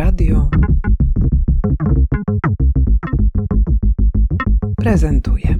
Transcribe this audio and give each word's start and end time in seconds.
Radio 0.00 0.48
prezentuje. 4.76 5.56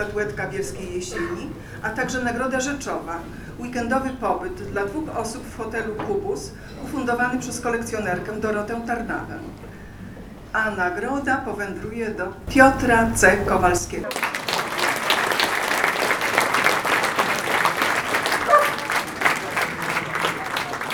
Statuetka 0.00 0.46
Bielskiej 0.46 0.94
Jesieni, 0.94 1.50
a 1.82 1.90
także 1.90 2.24
nagroda 2.24 2.60
rzeczowa, 2.60 3.18
weekendowy 3.58 4.10
pobyt 4.10 4.54
dla 4.54 4.86
dwóch 4.86 5.16
osób 5.16 5.44
w 5.46 5.56
hotelu 5.56 5.94
Kubus, 5.94 6.50
ufundowany 6.84 7.38
przez 7.38 7.60
kolekcjonerkę 7.60 8.40
Dorotę 8.40 8.80
Tarnawę. 8.86 9.38
A 10.52 10.70
nagroda 10.70 11.36
powędruje 11.36 12.10
do 12.10 12.32
Piotra 12.48 13.10
C. 13.14 13.36
Kowalskiego. 13.36 14.08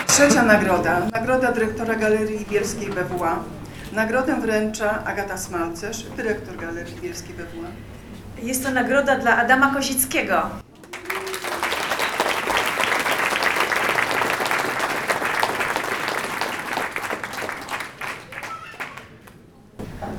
Trzecia 0.07 0.43
nagroda, 0.43 1.01
nagroda 1.13 1.53
dyrektora 1.53 1.95
Galerii 1.95 2.47
Bielskiej 2.51 2.89
BWA. 2.89 3.39
Nagrodę 3.93 4.41
wręcza 4.41 5.05
Agata 5.05 5.37
Smalcerz, 5.37 6.03
dyrektor 6.03 6.57
Galerii 6.57 7.01
Bielskiej 7.01 7.35
BWA. 7.35 7.96
Jest 8.43 8.65
to 8.65 8.71
nagroda 8.71 9.19
dla 9.19 9.37
Adama 9.37 9.75
Kozickiego. 9.75 10.51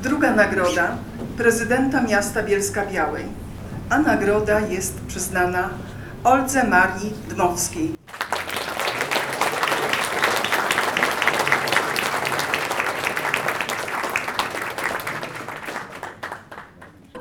Druga 0.04 0.32
nagroda 0.36 0.98
prezydenta 1.38 2.02
miasta 2.02 2.44
Bielska 2.44 2.86
Białej, 2.86 3.26
a 3.90 4.00
nagroda 4.00 4.60
jest 4.60 5.02
przyznana 5.08 5.70
Oldze 6.24 6.64
Marii 6.64 7.14
Dmowskiej. 7.30 7.97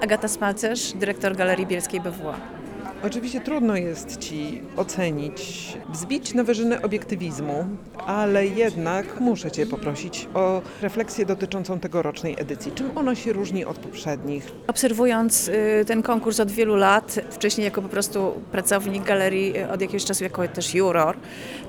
Agata 0.06 0.28
Smalcerz, 0.28 0.92
dyrektor 0.92 1.36
Galerii 1.36 1.66
Bielskiej 1.66 2.00
BWA. 2.00 2.55
Oczywiście 3.02 3.40
trudno 3.40 3.76
jest 3.76 4.16
Ci 4.16 4.62
ocenić, 4.76 5.72
wzbić 5.88 6.34
na 6.34 6.44
wyżyny 6.44 6.82
obiektywizmu, 6.82 7.66
ale 8.06 8.46
jednak 8.46 9.20
muszę 9.20 9.50
Cię 9.50 9.66
poprosić 9.66 10.28
o 10.34 10.62
refleksję 10.82 11.26
dotyczącą 11.26 11.80
tegorocznej 11.80 12.34
edycji. 12.38 12.72
Czym 12.72 12.98
ona 12.98 13.14
się 13.14 13.32
różni 13.32 13.64
od 13.64 13.78
poprzednich? 13.78 14.52
Obserwując 14.66 15.48
y, 15.48 15.84
ten 15.86 16.02
konkurs 16.02 16.40
od 16.40 16.50
wielu 16.50 16.76
lat, 16.76 17.18
wcześniej 17.30 17.64
jako 17.64 17.82
po 17.82 17.88
prostu 17.88 18.32
pracownik 18.52 19.04
galerii, 19.04 19.58
y, 19.58 19.70
od 19.70 19.80
jakiegoś 19.80 20.04
czasu 20.04 20.24
jako 20.24 20.48
też 20.48 20.74
juror, 20.74 21.16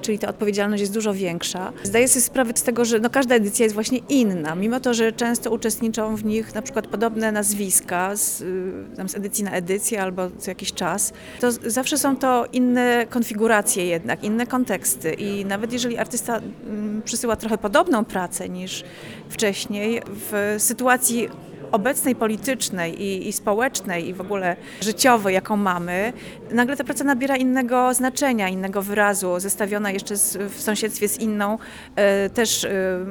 czyli 0.02 0.20
ta 0.20 0.28
odpowiedzialność 0.28 0.82
jest 0.82 0.94
dużo 0.94 1.14
większa. 1.14 1.74
Zdaję 1.84 2.08
sobie 2.08 2.22
sprawę 2.22 2.52
z 2.56 2.64
tego, 2.64 2.86
że 2.86 3.00
no 3.00 3.10
każda 3.10 3.36
edycja 3.36 3.64
jest 3.64 3.76
właśnie 3.76 4.00
inna, 4.10 4.56
mimo 4.56 4.80
to, 4.80 4.94
że 4.94 5.12
często 5.12 5.52
uczestniczą 5.52 6.16
w 6.16 6.26
nich 6.26 6.56
na 6.56 6.62
przykład 6.62 6.88
podobne 6.88 7.32
nazwiska 7.32 8.16
z, 8.16 8.42
y, 8.42 9.10
z 9.10 9.16
edycji 9.16 9.44
na 9.44 9.52
edycję 9.52 10.02
albo 10.02 10.30
co 10.38 10.52
jakiś 10.52 10.74
czas, 10.74 11.14
to 11.40 11.52
zawsze 11.52 11.98
są 11.98 12.16
to 12.16 12.46
inne 12.54 13.06
konfiguracje 13.10 13.86
jednak, 13.86 14.24
inne 14.24 14.48
konteksty 14.48 15.14
i 15.14 15.46
nawet 15.46 15.74
jeżeli 15.74 15.98
artysta 15.98 16.38
mm, 16.38 17.02
przysyła 17.02 17.36
trochę 17.36 17.58
podobną 17.58 18.06
pracę 18.06 18.50
niż 18.50 18.84
wcześniej, 19.30 20.02
w 20.08 20.56
sytuacji 20.58 21.30
obecnej 21.72 22.16
politycznej 22.16 23.02
i, 23.04 23.28
i 23.28 23.34
społecznej 23.34 24.08
i 24.08 24.14
w 24.14 24.22
ogóle 24.22 24.56
życiowej, 24.82 25.34
jaką 25.34 25.58
mamy, 25.58 26.14
nagle 26.52 26.78
ta 26.78 26.84
praca 26.84 27.04
nabiera 27.04 27.36
innego 27.36 27.94
znaczenia, 27.94 28.50
innego 28.50 28.82
wyrazu, 28.82 29.40
zestawiona 29.40 29.92
jeszcze 29.92 30.18
z, 30.18 30.38
w 30.54 30.62
sąsiedztwie 30.62 31.08
z 31.08 31.20
inną, 31.20 31.58
e, 31.96 32.30
też 32.30 32.64
e, 32.64 32.70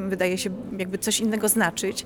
wydaje 0.08 0.38
się 0.38 0.50
jakby 0.78 0.98
coś 0.98 1.20
innego 1.20 1.48
znaczyć. 1.48 2.04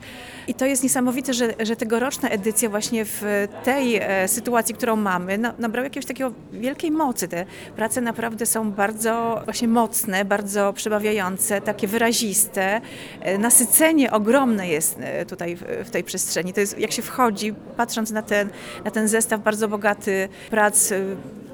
I 0.49 0.55
to 0.55 0.67
jest 0.67 0.83
niesamowite, 0.83 1.35
że, 1.35 1.55
że 1.61 1.77
tegoroczna 1.77 2.29
edycja 2.29 2.69
właśnie 2.69 3.05
w 3.05 3.49
tej 3.65 3.97
e, 3.97 4.29
sytuacji, 4.29 4.75
którą 4.75 4.97
mamy, 4.97 5.39
no, 5.39 5.53
nabrała 5.59 5.85
jakiegoś 5.85 6.07
takiego 6.07 6.33
wielkiej 6.53 6.91
mocy. 6.91 7.29
Te 7.29 7.47
prace 7.77 8.01
naprawdę 8.01 8.47
są 8.47 8.73
bardzo 8.73 9.41
właśnie 9.45 9.69
mocne, 9.69 10.25
bardzo 10.25 10.73
przebawiające, 10.73 11.61
takie 11.61 11.87
wyraziste. 11.87 12.81
E, 13.21 13.39
Nasycenie 13.39 14.13
ogromne 14.13 14.69
jest 14.69 14.97
e, 15.01 15.27
tutaj 15.27 15.57
w, 15.57 15.63
w 15.85 15.91
tej 15.91 16.05
przestrzeni. 16.05 16.40
To 16.55 16.61
jest, 16.61 16.79
jak 16.79 16.93
się 16.93 17.03
wchodzi, 17.03 17.55
patrząc 17.77 18.11
na 18.11 18.23
ten, 18.23 18.51
na 18.85 18.91
ten 18.91 19.09
zestaw 19.09 19.43
bardzo 19.43 19.69
bogaty 19.69 20.29
prac, 20.51 20.93
e, 20.93 21.01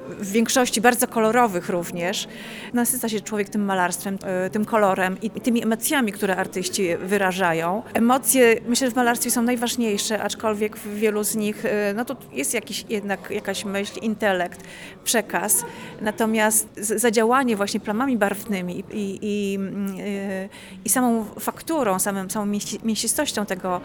w 0.09 0.31
większości 0.31 0.81
bardzo 0.81 1.07
kolorowych 1.07 1.69
również, 1.69 2.27
nasyca 2.73 3.09
się 3.09 3.21
człowiek 3.21 3.49
tym 3.49 3.65
malarstwem, 3.65 4.17
e, 4.23 4.49
tym 4.49 4.65
kolorem 4.65 5.17
i 5.21 5.27
i 5.37 5.41
tymi 5.41 5.63
emocjami, 5.63 6.11
które 6.11 6.35
artyści 6.35 6.97
wyrażają. 6.97 7.83
Emocje, 7.93 8.55
myślę, 8.67 8.87
że 8.87 8.91
w 8.91 8.95
malarstwie 8.95 9.31
są 9.31 9.41
najważniejsze, 9.41 10.23
aczkolwiek 10.23 10.77
w 10.77 10.95
wielu 10.95 11.23
z 11.23 11.35
nich, 11.35 11.65
e, 11.65 11.93
no 11.93 12.05
to 12.05 12.15
jest 12.33 12.53
jakiś, 12.53 12.85
jednak 12.89 13.31
jakaś 13.31 13.65
myśl, 13.65 13.99
intelekt, 14.01 14.63
przekaz. 15.03 15.65
Natomiast 16.01 16.67
zadziałanie 16.77 17.55
właśnie 17.55 17.79
plamami 17.79 18.17
barwnymi 18.17 18.83
i, 18.91 19.19
i, 19.21 19.55
mm, 19.55 19.95
e, 19.99 20.49
i 20.85 20.89
samą 20.89 21.25
fakturą, 21.39 21.99
samym, 21.99 22.29
samą 22.29 22.51
mięsi- 22.51 22.79
mięsistością 22.85 23.45
tego 23.45 23.81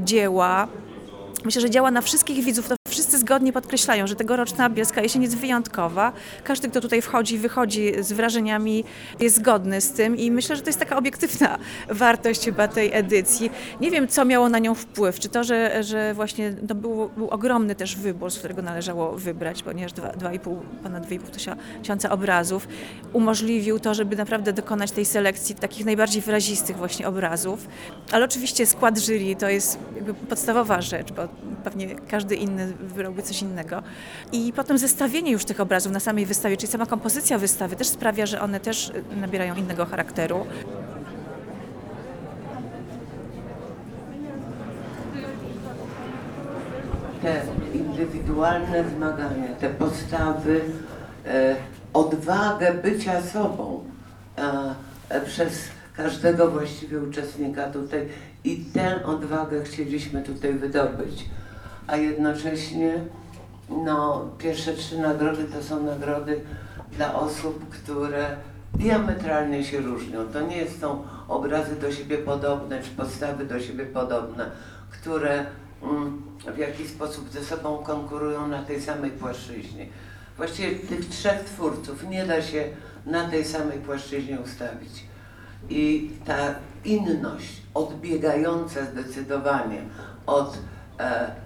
dzieła, 0.00 0.68
Myślę, 1.44 1.60
że 1.60 1.70
działa 1.70 1.90
na 1.90 2.00
wszystkich 2.00 2.44
widzów. 2.44 2.68
Zgodnie 3.18 3.52
podkreślają, 3.52 4.06
że 4.06 4.16
tegoroczna 4.16 4.70
Bielska 4.70 5.00
Jesień 5.02 5.22
jest 5.22 5.36
wyjątkowa. 5.36 6.12
Każdy, 6.44 6.68
kto 6.68 6.80
tutaj 6.80 7.02
wchodzi 7.02 7.34
i 7.34 7.38
wychodzi 7.38 7.92
z 8.00 8.12
wrażeniami, 8.12 8.84
jest 9.20 9.36
zgodny 9.36 9.80
z 9.80 9.92
tym 9.92 10.16
i 10.16 10.30
myślę, 10.30 10.56
że 10.56 10.62
to 10.62 10.68
jest 10.68 10.78
taka 10.78 10.96
obiektywna 10.96 11.58
wartość 11.90 12.44
chyba 12.44 12.68
tej 12.68 12.90
edycji. 12.94 13.50
Nie 13.80 13.90
wiem, 13.90 14.08
co 14.08 14.24
miało 14.24 14.48
na 14.48 14.58
nią 14.58 14.74
wpływ. 14.74 15.18
Czy 15.20 15.28
to, 15.28 15.44
że, 15.44 15.84
że 15.84 16.14
właśnie 16.14 16.52
to 16.68 16.74
był, 16.74 17.10
był 17.16 17.28
ogromny 17.28 17.74
też 17.74 17.96
wybór, 17.96 18.30
z 18.30 18.38
którego 18.38 18.62
należało 18.62 19.12
wybrać, 19.12 19.62
ponieważ 19.62 19.92
dwa- 19.92 20.12
2,5, 20.12 20.56
ponad 20.82 21.06
2,5 21.06 21.20
tysia- 21.30 21.56
tysiąca 21.82 22.10
obrazów 22.10 22.68
umożliwił 23.12 23.78
to, 23.80 23.94
żeby 23.94 24.16
naprawdę 24.16 24.52
dokonać 24.52 24.90
tej 24.90 25.04
selekcji 25.04 25.54
takich 25.54 25.86
najbardziej 25.86 26.22
wyrazistych 26.22 26.76
właśnie 26.76 27.08
obrazów. 27.08 27.68
Ale 28.12 28.24
oczywiście 28.24 28.66
skład 28.66 28.98
jury 28.98 29.36
to 29.36 29.48
jest 29.48 29.78
podstawowa 30.28 30.82
rzecz, 30.82 31.12
bo 31.12 31.22
pewnie 31.64 31.94
każdy 32.08 32.36
inny 32.36 32.72
wybrałby 33.08 33.22
coś 33.22 33.42
innego. 33.42 33.82
I 34.32 34.52
potem 34.52 34.78
zestawienie 34.78 35.32
już 35.32 35.44
tych 35.44 35.60
obrazów 35.60 35.92
na 35.92 36.00
samej 36.00 36.26
wystawie, 36.26 36.56
czyli 36.56 36.72
sama 36.72 36.86
kompozycja 36.86 37.38
wystawy 37.38 37.76
też 37.76 37.88
sprawia, 37.88 38.26
że 38.26 38.40
one 38.40 38.60
też 38.60 38.88
y, 38.88 39.16
nabierają 39.16 39.54
innego 39.54 39.86
charakteru. 39.86 40.46
te 47.22 47.42
indywidualne 47.74 48.84
wymagania, 48.84 49.54
te 49.60 49.70
postawy, 49.70 50.60
e, 51.26 51.56
odwagę 51.92 52.74
bycia 52.74 53.22
sobą 53.22 53.84
e, 55.08 55.20
przez 55.20 55.68
każdego 55.96 56.50
właściwie 56.50 56.98
uczestnika 56.98 57.70
tutaj 57.70 58.08
i 58.44 58.56
tę 58.56 59.04
odwagę 59.04 59.64
chcieliśmy 59.64 60.22
tutaj 60.22 60.52
wydobyć. 60.52 61.24
A 61.88 61.96
jednocześnie 61.96 62.94
no, 63.68 64.28
pierwsze 64.38 64.74
trzy 64.74 64.98
nagrody 64.98 65.44
to 65.44 65.62
są 65.62 65.82
nagrody 65.82 66.40
dla 66.92 67.14
osób, 67.14 67.68
które 67.68 68.36
diametralnie 68.74 69.64
się 69.64 69.80
różnią. 69.80 70.26
To 70.32 70.40
nie 70.40 70.70
są 70.80 71.02
obrazy 71.28 71.76
do 71.76 71.92
siebie 71.92 72.18
podobne, 72.18 72.82
czy 72.82 72.90
postawy 72.90 73.44
do 73.44 73.60
siebie 73.60 73.86
podobne, 73.86 74.50
które 74.90 75.46
mm, 75.82 76.22
w 76.54 76.58
jakiś 76.58 76.88
sposób 76.88 77.30
ze 77.30 77.44
sobą 77.44 77.78
konkurują 77.78 78.48
na 78.48 78.62
tej 78.62 78.82
samej 78.82 79.10
płaszczyźnie. 79.10 79.86
Właściwie 80.36 80.74
tych 80.74 81.08
trzech 81.08 81.44
twórców 81.44 82.08
nie 82.08 82.26
da 82.26 82.42
się 82.42 82.64
na 83.06 83.28
tej 83.28 83.44
samej 83.44 83.78
płaszczyźnie 83.78 84.40
ustawić. 84.40 85.04
I 85.70 86.10
ta 86.24 86.54
inność, 86.84 87.62
odbiegająca 87.74 88.84
zdecydowanie 88.84 89.82
od 90.26 90.58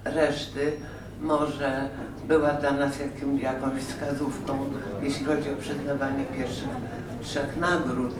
reszty, 0.04 0.72
może 1.20 1.88
była 2.28 2.50
dla 2.50 2.72
nas 2.72 2.98
jakim, 2.98 3.38
jakąś 3.38 3.82
wskazówką, 3.82 4.70
jeśli 5.02 5.26
chodzi 5.26 5.50
o 5.50 5.56
przyznawanie 5.56 6.24
pierwszych 6.24 6.68
trzech 7.22 7.56
nagród. 7.56 8.14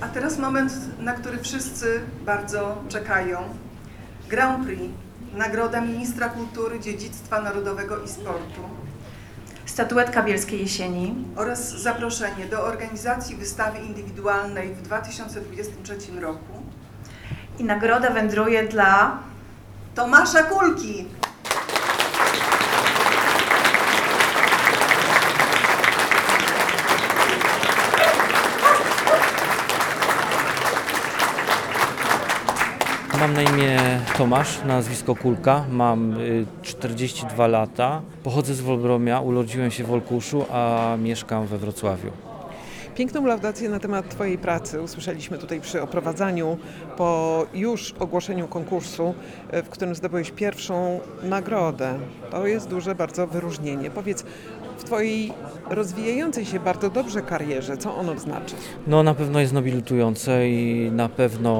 A 0.00 0.08
teraz 0.08 0.38
moment, 0.38 0.72
na 0.98 1.12
który 1.12 1.38
wszyscy 1.38 2.00
bardzo 2.26 2.82
czekają. 2.88 3.38
Grand 4.28 4.66
Prix, 4.66 4.82
Nagroda 5.34 5.80
Ministra 5.80 6.28
Kultury, 6.28 6.80
Dziedzictwa 6.80 7.40
Narodowego 7.40 7.98
i 7.98 8.08
Sportu 8.08 8.60
Statuetka 9.66 10.22
Bielskiej 10.22 10.60
Jesieni. 10.60 11.14
oraz 11.36 11.82
zaproszenie 11.82 12.46
do 12.46 12.62
organizacji 12.62 13.36
wystawy 13.36 13.78
indywidualnej 13.78 14.74
w 14.74 14.82
2023 14.82 16.20
roku 16.20 16.62
I 17.58 17.64
nagroda 17.64 18.10
wędruje 18.10 18.68
dla 18.68 19.18
Tomasza 19.94 20.42
Kulki. 20.42 21.06
Mam 33.20 33.34
na 33.34 33.42
imię 33.42 33.78
Tomasz, 34.18 34.64
nazwisko 34.64 35.14
Kulka, 35.14 35.64
mam 35.70 36.20
y, 36.20 36.46
42 36.62 37.46
lata, 37.46 38.02
pochodzę 38.22 38.54
z 38.54 38.60
Wolbromia, 38.60 39.20
urodziłem 39.20 39.70
się 39.70 39.84
w 39.84 39.92
Olkuszu, 39.92 40.44
a 40.50 40.96
mieszkam 41.02 41.46
we 41.46 41.58
Wrocławiu. 41.58 42.10
Piękną 42.94 43.26
laudację 43.26 43.68
na 43.68 43.78
temat 43.78 44.08
Twojej 44.08 44.38
pracy 44.38 44.82
usłyszeliśmy 44.82 45.38
tutaj 45.38 45.60
przy 45.60 45.82
oprowadzaniu 45.82 46.58
po 46.96 47.46
już 47.54 47.92
ogłoszeniu 47.98 48.48
konkursu, 48.48 49.14
e, 49.50 49.62
w 49.62 49.68
którym 49.68 49.94
zdobyłeś 49.94 50.30
pierwszą 50.30 51.00
nagrodę. 51.22 51.98
To 52.30 52.46
jest 52.46 52.68
duże 52.68 52.94
bardzo 52.94 53.26
wyróżnienie. 53.26 53.90
Powiedz, 53.90 54.24
w 54.78 54.84
Twojej 54.84 55.32
rozwijającej 55.70 56.44
się 56.44 56.60
bardzo 56.60 56.90
dobrze 56.90 57.22
karierze, 57.22 57.76
co 57.76 57.96
ono 57.96 58.18
znaczy? 58.18 58.54
No 58.86 59.02
na 59.02 59.14
pewno 59.14 59.40
jest 59.40 59.52
nobilitujące 59.52 60.48
i 60.48 60.90
na 60.92 61.08
pewno 61.08 61.54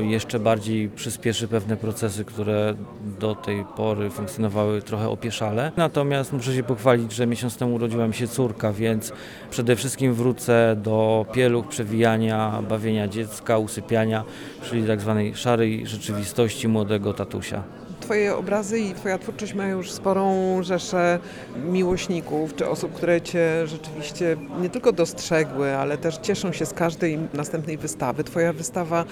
jeszcze 0.00 0.38
bardziej 0.38 0.88
przyspieszy 0.88 1.48
pewne 1.48 1.76
procesy, 1.76 2.24
które 2.24 2.74
do 3.20 3.34
tej 3.34 3.64
pory 3.76 4.10
funkcjonowały 4.10 4.82
trochę 4.82 5.08
opieszale. 5.08 5.72
Natomiast 5.76 6.32
muszę 6.32 6.54
się 6.54 6.62
pochwalić, 6.62 7.12
że 7.12 7.26
miesiąc 7.26 7.56
temu 7.56 7.74
urodziła 7.74 8.08
mi 8.08 8.14
się 8.14 8.28
córka, 8.28 8.72
więc 8.72 9.12
przede 9.50 9.76
wszystkim 9.76 10.14
wrócę 10.14 10.76
do 10.82 11.26
pieluch, 11.32 11.68
przewijania, 11.68 12.62
bawienia 12.68 13.08
dziecka, 13.08 13.58
usypiania, 13.58 14.24
czyli 14.62 14.86
tak 14.86 15.00
zwanej 15.00 15.34
szarej 15.36 15.86
rzeczywistości 15.86 16.68
młodego 16.68 17.14
tatusia. 17.14 17.77
Twoje 18.08 18.36
obrazy 18.36 18.80
i 18.80 18.94
Twoja 18.94 19.18
twórczość 19.18 19.54
mają 19.54 19.76
już 19.76 19.92
sporą 19.92 20.34
rzeszę 20.62 21.18
miłośników, 21.56 22.56
czy 22.56 22.68
osób, 22.68 22.92
które 22.92 23.20
Cię 23.20 23.66
rzeczywiście 23.66 24.36
nie 24.60 24.70
tylko 24.70 24.92
dostrzegły, 24.92 25.76
ale 25.76 25.98
też 25.98 26.16
cieszą 26.16 26.52
się 26.52 26.66
z 26.66 26.72
każdej 26.72 27.18
następnej 27.34 27.78
wystawy. 27.78 28.24
Twoja 28.24 28.52
wystawa 28.52 29.04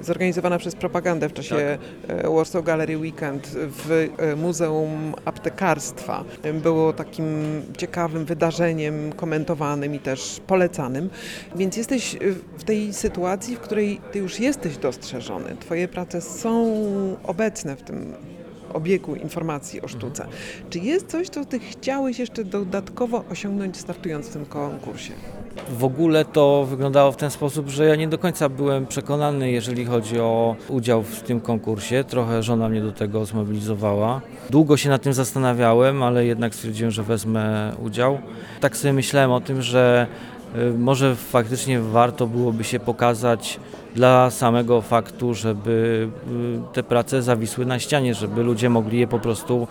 zorganizowana 0.00 0.58
przez 0.58 0.74
propagandę 0.74 1.28
w 1.28 1.32
czasie 1.32 1.78
e, 2.08 2.30
Warsaw 2.30 2.64
Gallery 2.64 2.98
Weekend 2.98 3.48
w 3.54 4.08
e, 4.18 4.36
Muzeum 4.36 5.14
Aptekarstwa 5.24 6.24
było 6.62 6.92
takim 6.92 7.26
ciekawym 7.76 8.24
wydarzeniem, 8.24 9.12
komentowanym 9.12 9.94
i 9.94 9.98
też 9.98 10.40
polecanym. 10.46 11.10
Więc 11.56 11.76
jesteś 11.76 12.14
e, 12.14 12.18
w 12.58 12.64
tej 12.64 12.92
sytuacji, 12.92 13.56
w 13.56 13.60
której 13.60 14.00
Ty 14.12 14.18
już 14.18 14.40
jesteś 14.40 14.76
dostrzeżony. 14.76 15.56
Twoje 15.60 15.88
prace 15.88 16.20
są 16.20 16.74
obecne 17.24 17.76
w 17.76 17.82
tym 17.82 18.14
obiegu 18.74 19.14
informacji 19.14 19.82
o 19.82 19.88
sztuce. 19.88 20.26
Czy 20.70 20.78
jest 20.78 21.06
coś, 21.06 21.28
co 21.28 21.44
Ty 21.44 21.58
chciałeś 21.58 22.18
jeszcze 22.18 22.44
dodatkowo 22.44 23.24
osiągnąć 23.30 23.76
startując 23.76 24.28
w 24.28 24.32
tym 24.32 24.46
konkursie? 24.46 25.12
W 25.78 25.84
ogóle 25.84 26.24
to 26.24 26.66
wyglądało 26.70 27.12
w 27.12 27.16
ten 27.16 27.30
sposób, 27.30 27.68
że 27.68 27.84
ja 27.84 27.96
nie 27.96 28.08
do 28.08 28.18
końca 28.18 28.48
byłem 28.48 28.86
przekonany, 28.86 29.50
jeżeli 29.50 29.84
chodzi 29.84 30.20
o 30.20 30.56
udział 30.68 31.02
w 31.02 31.20
tym 31.20 31.40
konkursie. 31.40 32.04
Trochę 32.04 32.42
żona 32.42 32.68
mnie 32.68 32.80
do 32.80 32.92
tego 32.92 33.24
zmobilizowała. 33.24 34.20
Długo 34.50 34.76
się 34.76 34.88
nad 34.88 35.02
tym 35.02 35.12
zastanawiałem, 35.12 36.02
ale 36.02 36.26
jednak 36.26 36.54
stwierdziłem, 36.54 36.90
że 36.90 37.02
wezmę 37.02 37.72
udział. 37.82 38.18
Tak 38.60 38.76
sobie 38.76 38.92
myślałem 38.92 39.30
o 39.30 39.40
tym, 39.40 39.62
że 39.62 40.06
może 40.78 41.16
faktycznie 41.16 41.80
warto 41.80 42.26
byłoby 42.26 42.64
się 42.64 42.80
pokazać 42.80 43.60
dla 43.94 44.30
samego 44.30 44.82
faktu, 44.82 45.34
żeby 45.34 46.08
y, 46.70 46.72
te 46.72 46.82
prace 46.82 47.22
zawisły 47.22 47.66
na 47.66 47.78
ścianie, 47.78 48.14
żeby 48.14 48.42
ludzie 48.42 48.70
mogli 48.70 48.98
je 48.98 49.06
po 49.06 49.18
prostu 49.18 49.68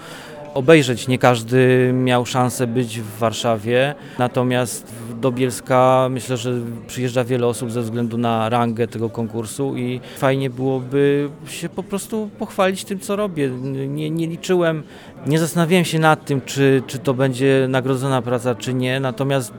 obejrzeć. 0.54 1.08
Nie 1.08 1.18
każdy 1.18 1.92
miał 1.94 2.26
szansę 2.26 2.68
być 2.68 3.02
w 3.02 3.18
Warszawie, 3.18 3.96
natomiast 4.20 4.94
do 5.22 5.32
Bielska 5.32 6.08
myślę, 6.12 6.38
że 6.38 6.54
przyjeżdża 6.88 7.24
wiele 7.24 7.48
osób 7.48 7.72
ze 7.72 7.82
względu 7.82 8.18
na 8.18 8.50
rangę 8.50 8.88
tego 8.88 9.10
konkursu 9.10 9.78
i 9.78 10.02
fajnie 10.18 10.50
byłoby 10.50 11.30
się 11.48 11.70
po 11.70 11.84
prostu 11.84 12.30
pochwalić 12.40 12.86
tym, 12.86 13.00
co 13.00 13.16
robię. 13.16 13.50
Nie, 13.88 14.10
nie 14.10 14.28
liczyłem, 14.28 14.84
nie 15.28 15.40
zastanawiałem 15.40 15.86
się 15.86 16.00
nad 16.00 16.26
tym, 16.26 16.42
czy, 16.42 16.84
czy 16.88 17.00
to 17.00 17.14
będzie 17.14 17.66
nagrodzona 17.70 18.22
praca, 18.22 18.56
czy 18.56 18.74
nie, 18.74 19.00
natomiast 19.00 19.54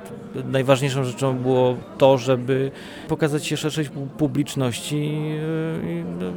najważniejszą 0.44 1.04
rzeczą 1.04 1.38
było 1.38 1.76
to, 1.98 2.18
żeby 2.18 2.70
pokazać 3.08 3.46
się 3.46 3.56
szerszej 3.56 3.84
pu- 3.84 4.06
publiczności 4.18 4.96
yy, 4.96 5.92
i 5.92 6.04
no, 6.20 6.30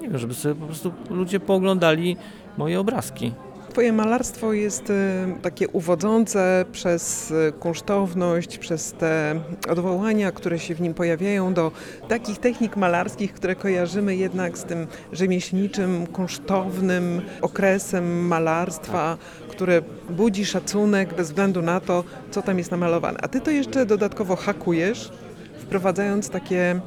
nie 0.00 0.08
wiem, 0.08 0.18
żeby 0.18 0.34
sobie 0.34 0.54
po 0.54 0.66
prostu 0.66 0.92
ludzie 1.10 1.40
pooglądali 1.40 2.16
moje 2.58 2.80
obrazki. 2.80 3.32
Twoje 3.76 3.92
malarstwo 3.92 4.52
jest 4.52 4.90
e, 4.90 4.94
takie 5.42 5.68
uwodzące 5.68 6.64
przez 6.72 7.32
e, 7.48 7.52
kunsztowność, 7.52 8.58
przez 8.58 8.92
te 8.92 9.40
odwołania, 9.68 10.32
które 10.32 10.58
się 10.58 10.74
w 10.74 10.80
nim 10.80 10.94
pojawiają 10.94 11.54
do 11.54 11.72
takich 12.08 12.38
technik 12.38 12.76
malarskich, 12.76 13.32
które 13.32 13.54
kojarzymy 13.54 14.16
jednak 14.16 14.58
z 14.58 14.64
tym 14.64 14.86
rzemieślniczym, 15.12 16.06
kunsztownym 16.06 17.22
okresem 17.42 18.26
malarstwa, 18.26 19.18
które 19.48 19.82
budzi 20.10 20.46
szacunek 20.46 21.14
bez 21.14 21.28
względu 21.28 21.62
na 21.62 21.80
to, 21.80 22.04
co 22.30 22.42
tam 22.42 22.58
jest 22.58 22.70
namalowane. 22.70 23.18
A 23.22 23.28
ty 23.28 23.40
to 23.40 23.50
jeszcze 23.50 23.86
dodatkowo 23.86 24.36
hakujesz, 24.36 25.12
wprowadzając 25.58 26.30
takie 26.30 26.80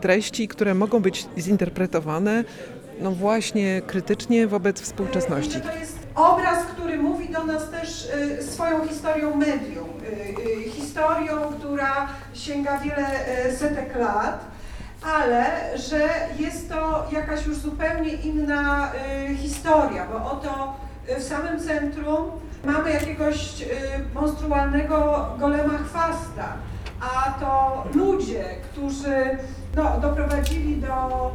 treści, 0.00 0.48
które 0.48 0.74
mogą 0.74 1.00
być 1.00 1.26
zinterpretowane 1.38 2.44
no 3.00 3.10
właśnie 3.10 3.82
krytycznie 3.86 4.46
wobec 4.46 4.80
współczesności. 4.80 5.60
Obraz, 6.18 6.64
który 6.64 6.98
mówi 6.98 7.28
do 7.28 7.44
nas 7.44 7.70
też 7.70 8.08
y, 8.40 8.42
swoją 8.42 8.88
historią 8.88 9.36
medium. 9.36 9.88
Y, 10.02 10.66
y, 10.66 10.70
historią, 10.70 11.36
która 11.58 12.08
sięga 12.34 12.78
wiele 12.78 13.06
setek 13.56 13.96
lat, 13.96 14.44
ale 15.02 15.46
że 15.78 16.08
jest 16.38 16.68
to 16.68 17.06
jakaś 17.12 17.46
już 17.46 17.56
zupełnie 17.56 18.10
inna 18.10 18.92
historia, 19.36 20.06
bo 20.12 20.30
oto 20.30 20.76
w 21.18 21.22
samym 21.22 21.60
centrum 21.60 22.30
mamy 22.64 22.90
jakiegoś 22.90 23.64
monstrualnego 24.14 25.26
golema 25.38 25.78
chwasta, 25.78 26.52
a 27.00 27.32
to 27.40 27.84
ludzie, 27.94 28.44
którzy 28.72 29.38
no, 29.76 30.00
doprowadzili 30.00 30.76
do 30.76 31.30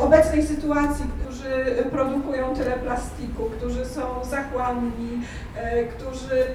obecnej 0.00 0.46
sytuacji, 0.46 1.04
którzy 1.20 1.84
produkują 1.90 2.54
tyle 2.54 2.70
plastiku, 2.70 3.50
którzy 3.58 3.86
są 3.86 4.24
zachłanni, 4.24 5.22
y, 5.56 5.86
którzy 5.86 6.40
y, 6.42 6.46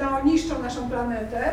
no, 0.00 0.22
niszczą 0.24 0.62
naszą 0.62 0.90
planetę. 0.90 1.52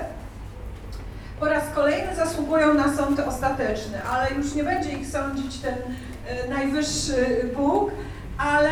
Po 1.39 1.45
raz 1.45 1.63
kolejny 1.75 2.15
zasługują 2.15 2.73
na 2.73 2.95
sąd 2.95 3.19
ostateczny, 3.19 4.03
ale 4.03 4.31
już 4.31 4.55
nie 4.55 4.63
będzie 4.63 4.91
ich 4.91 5.07
sądzić 5.07 5.57
ten 5.59 5.73
y, 5.73 6.49
najwyższy 6.49 7.49
Bóg, 7.55 7.91
ale 8.37 8.71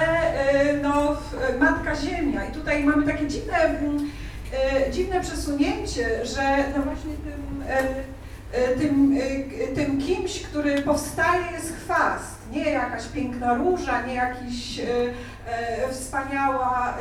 y, 0.74 0.80
no, 0.82 1.18
Matka 1.60 1.96
Ziemia. 1.96 2.46
I 2.46 2.52
tutaj 2.52 2.84
mamy 2.84 3.12
takie 3.14 3.28
dziwne, 3.28 3.58
mm, 3.58 4.10
y, 4.88 4.92
dziwne 4.92 5.22
przesunięcie, 5.22 6.26
że 6.26 6.58
no 6.78 6.84
właśnie 6.84 7.12
tym, 7.12 7.62
y, 7.62 8.00
y, 8.00 8.17
tym, 8.80 9.18
y, 9.72 9.76
tym 9.76 10.02
kimś, 10.02 10.44
który 10.44 10.82
powstaje 10.82 11.52
jest 11.52 11.76
chwast, 11.76 12.52
nie 12.52 12.70
jakaś 12.70 13.08
piękna 13.08 13.54
róża, 13.54 14.02
nie 14.02 14.14
jakiś 14.14 14.80
y, 14.80 15.14
wspaniała 15.92 16.94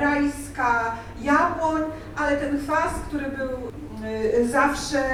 rajska 0.00 0.96
jabłoń, 1.22 1.82
ale 2.16 2.36
ten 2.36 2.60
chwast, 2.60 2.94
który 3.08 3.24
był 3.28 3.72
zawsze 4.50 5.04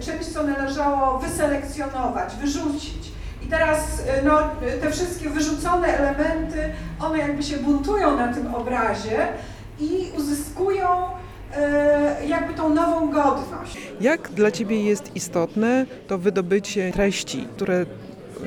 czymś, 0.00 0.26
co 0.26 0.42
należało 0.42 1.18
wyselekcjonować, 1.18 2.36
wyrzucić. 2.36 3.12
I 3.42 3.46
teraz 3.46 4.02
no, 4.24 4.38
te 4.80 4.90
wszystkie 4.90 5.30
wyrzucone 5.30 5.88
elementy, 5.98 6.72
one 7.00 7.18
jakby 7.18 7.42
się 7.42 7.56
buntują 7.56 8.16
na 8.16 8.34
tym 8.34 8.54
obrazie 8.54 9.28
i 9.80 10.12
uzyskują 10.16 10.86
jakby 12.26 12.54
tą 12.54 12.68
nową 12.74 13.10
godność. 13.10 13.78
Jak 14.00 14.28
dla 14.28 14.50
Ciebie 14.50 14.82
jest 14.82 15.16
istotne 15.16 15.86
to 16.06 16.18
wydobycie 16.18 16.92
treści, 16.92 17.46
które 17.56 17.86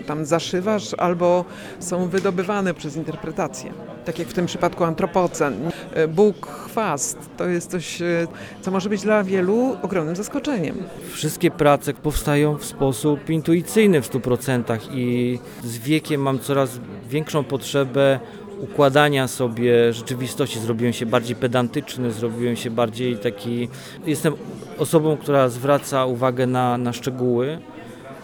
tam 0.07 0.25
zaszywasz 0.25 0.93
albo 0.93 1.45
są 1.79 2.07
wydobywane 2.07 2.74
przez 2.74 2.95
interpretację? 2.95 3.74
Tak 4.05 4.19
jak 4.19 4.27
w 4.27 4.33
tym 4.33 4.45
przypadku 4.45 4.83
antropocen. 4.83 5.71
e, 5.93 6.07
Bóg 6.07 6.47
chwast. 6.47 7.17
To 7.38 7.45
jest 7.47 7.71
coś, 7.71 8.01
e, 8.01 8.27
co 8.62 8.71
może 8.71 8.89
być 8.89 9.01
dla 9.01 9.24
wielu 9.24 9.77
ogromnym 9.81 10.15
zaskoczeniem. 10.15 10.75
Wszystkie 11.12 11.51
prace 11.51 11.93
powstają 11.93 12.57
w 12.57 12.65
sposób 12.65 13.29
intuicyjny 13.29 14.01
w 14.01 14.07
100% 14.07 14.79
i 14.91 15.39
z 15.63 15.77
wiekiem 15.77 16.21
mam 16.21 16.39
coraz 16.39 16.79
większą 17.09 17.43
potrzebę 17.43 18.19
układania 18.59 19.27
sobie 19.27 19.93
rzeczywistości. 19.93 20.59
Zrobiłem 20.59 20.93
się 20.93 21.05
bardziej 21.05 21.35
pedantyczny, 21.35 22.12
zrobiłem 22.12 22.55
się 22.55 22.71
bardziej 22.71 23.17
taki. 23.17 23.69
Jestem 24.05 24.33
osobą, 24.77 25.17
która 25.17 25.50
zwraca 25.50 26.05
uwagę 26.05 26.47
na, 26.47 26.77
na 26.77 26.93
szczegóły 26.93 27.59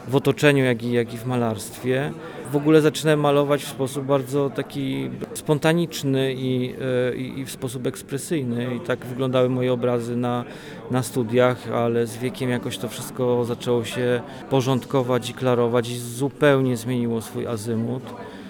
w 0.07 0.15
otoczeniu, 0.15 0.63
jak 0.63 0.83
i, 0.83 0.91
jak 0.91 1.13
i 1.13 1.17
w 1.17 1.25
malarstwie. 1.25 2.11
W 2.51 2.55
ogóle 2.55 2.81
zaczynałem 2.81 3.19
malować 3.19 3.63
w 3.63 3.67
sposób 3.67 4.05
bardzo 4.05 4.49
taki 4.49 5.09
spontaniczny 5.33 6.33
i, 6.33 6.73
e, 7.11 7.15
i, 7.15 7.39
i 7.39 7.45
w 7.45 7.51
sposób 7.51 7.87
ekspresyjny. 7.87 8.75
I 8.75 8.79
tak 8.79 9.05
wyglądały 9.05 9.49
moje 9.49 9.73
obrazy 9.73 10.15
na, 10.15 10.45
na 10.91 11.03
studiach, 11.03 11.71
ale 11.71 12.07
z 12.07 12.17
wiekiem 12.17 12.49
jakoś 12.49 12.77
to 12.77 12.89
wszystko 12.89 13.45
zaczęło 13.45 13.85
się 13.85 14.21
porządkować 14.49 15.29
i 15.29 15.33
klarować 15.33 15.89
i 15.89 15.99
zupełnie 15.99 16.77
zmieniło 16.77 17.21
swój 17.21 17.47
azymut. 17.47 18.03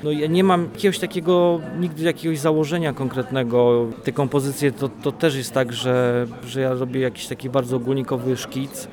No 0.03 0.11
ja 0.11 0.27
nie 0.27 0.43
mam 0.43 0.69
jakiegoś 0.73 0.99
takiego, 0.99 1.61
nigdy 1.79 2.03
jakiegoś 2.03 2.39
założenia 2.39 2.93
konkretnego. 2.93 3.87
Te 4.03 4.11
kompozycje 4.11 4.71
to, 4.71 4.89
to 4.89 5.11
też 5.11 5.35
jest 5.35 5.53
tak, 5.53 5.73
że, 5.73 6.27
że 6.47 6.61
ja 6.61 6.73
robię 6.73 6.99
jakiś 6.99 7.27
taki 7.27 7.49
bardzo 7.49 7.75
ogólnikowy 7.75 8.37
szkic 8.37 8.87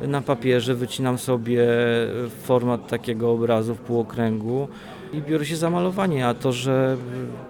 na 0.00 0.20
papierze, 0.20 0.74
wycinam 0.74 1.18
sobie 1.18 1.66
format 2.42 2.88
takiego 2.88 3.32
obrazu 3.32 3.74
w 3.74 3.78
półokręgu 3.78 4.68
i 5.12 5.22
biorę 5.22 5.46
się 5.46 5.56
za 5.56 5.70
malowanie, 5.70 6.26
a 6.26 6.34
to, 6.34 6.52
że 6.52 6.96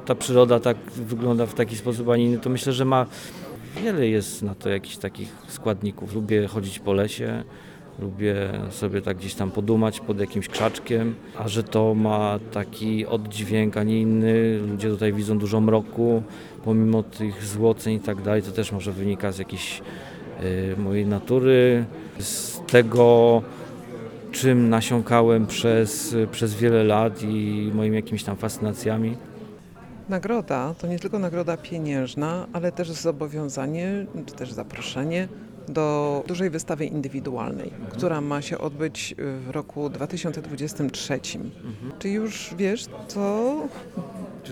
ta 0.04 0.14
przyroda 0.14 0.60
tak 0.60 0.76
wygląda 0.90 1.46
w 1.46 1.54
taki 1.54 1.76
sposób, 1.76 2.08
a 2.08 2.16
nie 2.16 2.24
inny, 2.24 2.38
to 2.38 2.50
myślę, 2.50 2.72
że 2.72 2.84
ma 2.84 3.06
wiele 3.84 4.08
jest 4.08 4.42
na 4.42 4.54
to 4.54 4.68
jakichś 4.68 4.96
takich 4.96 5.32
składników. 5.48 6.14
Lubię 6.14 6.46
chodzić 6.46 6.78
po 6.78 6.92
lesie, 6.92 7.44
lubię 8.02 8.36
sobie 8.70 9.02
tak 9.02 9.16
gdzieś 9.16 9.34
tam 9.34 9.50
podumać 9.50 10.00
pod 10.00 10.20
jakimś 10.20 10.48
krzaczkiem, 10.48 11.14
a 11.38 11.48
że 11.48 11.62
to 11.62 11.94
ma 11.94 12.38
taki 12.52 13.06
oddźwięk, 13.06 13.76
a 13.76 13.82
nie 13.82 14.00
inny, 14.00 14.58
ludzie 14.58 14.88
tutaj 14.88 15.12
widzą 15.12 15.38
dużo 15.38 15.60
mroku, 15.60 16.22
pomimo 16.64 17.02
tych 17.02 17.44
złoceń 17.44 17.94
i 17.94 18.00
tak 18.00 18.22
dalej, 18.22 18.42
to 18.42 18.52
też 18.52 18.72
może 18.72 18.92
wynika 18.92 19.32
z 19.32 19.38
jakiejś 19.38 19.82
y, 20.42 20.76
mojej 20.80 21.06
natury, 21.06 21.84
z 22.18 22.60
tego, 22.66 23.42
czym 24.32 24.68
nasiąkałem 24.68 25.46
przez, 25.46 26.16
przez 26.32 26.54
wiele 26.54 26.84
lat 26.84 27.22
i 27.22 27.70
moimi 27.74 27.96
jakimiś 27.96 28.24
tam 28.24 28.36
fascynacjami. 28.36 29.16
Nagroda 30.08 30.74
to 30.78 30.86
nie 30.86 30.98
tylko 30.98 31.18
nagroda 31.18 31.56
pieniężna, 31.56 32.46
ale 32.52 32.72
też 32.72 32.90
zobowiązanie, 32.90 34.06
czy 34.26 34.34
też 34.34 34.52
zaproszenie 34.52 35.28
do 35.68 36.24
dużej 36.26 36.50
wystawy 36.50 36.84
indywidualnej, 36.86 37.70
która 37.92 38.20
ma 38.20 38.42
się 38.42 38.58
odbyć 38.58 39.14
w 39.18 39.50
roku 39.50 39.88
2023. 39.90 41.20
Czy 41.98 42.08
już 42.08 42.54
wiesz, 42.58 42.86
co 43.08 43.54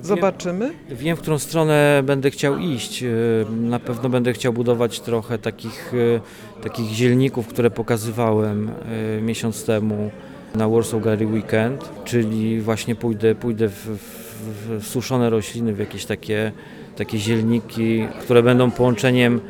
zobaczymy? 0.02 0.70
Wiem, 0.90 1.16
w 1.16 1.20
którą 1.20 1.38
stronę 1.38 2.02
będę 2.04 2.30
chciał 2.30 2.58
iść. 2.58 3.02
Y, 3.02 3.46
Na 3.50 3.78
pewno 3.78 4.08
będę 4.08 4.32
chciał 4.32 4.52
budować 4.52 5.00
trochę 5.00 5.38
takich, 5.38 5.94
y, 5.94 6.20
takich 6.62 6.90
zielników, 6.90 7.46
które 7.46 7.70
pokazywałem 7.70 8.70
y, 9.18 9.22
miesiąc 9.22 9.64
temu 9.64 10.10
na 10.54 10.68
Warsaw 10.68 11.02
Gallery 11.02 11.26
Weekend, 11.26 11.88
czyli 12.04 12.60
właśnie 12.60 12.94
pójdę, 12.94 13.34
pójdę 13.34 13.68
w, 13.68 13.74
w, 13.74 14.80
w 14.80 14.86
suszone 14.86 15.30
rośliny, 15.30 15.74
w 15.74 15.78
jakieś 15.78 16.04
takie, 16.04 16.52
takie 16.96 17.18
zielniki, 17.18 18.06
które 18.20 18.42
będą 18.42 18.70
połączeniem 18.70 19.40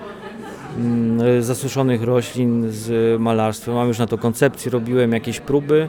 zasuszonych 1.40 2.02
roślin 2.02 2.70
z 2.70 3.20
malarstwem. 3.20 3.74
Mam 3.74 3.88
już 3.88 3.98
na 3.98 4.06
to 4.06 4.18
koncepcję, 4.18 4.70
robiłem 4.70 5.12
jakieś 5.12 5.40
próby. 5.40 5.88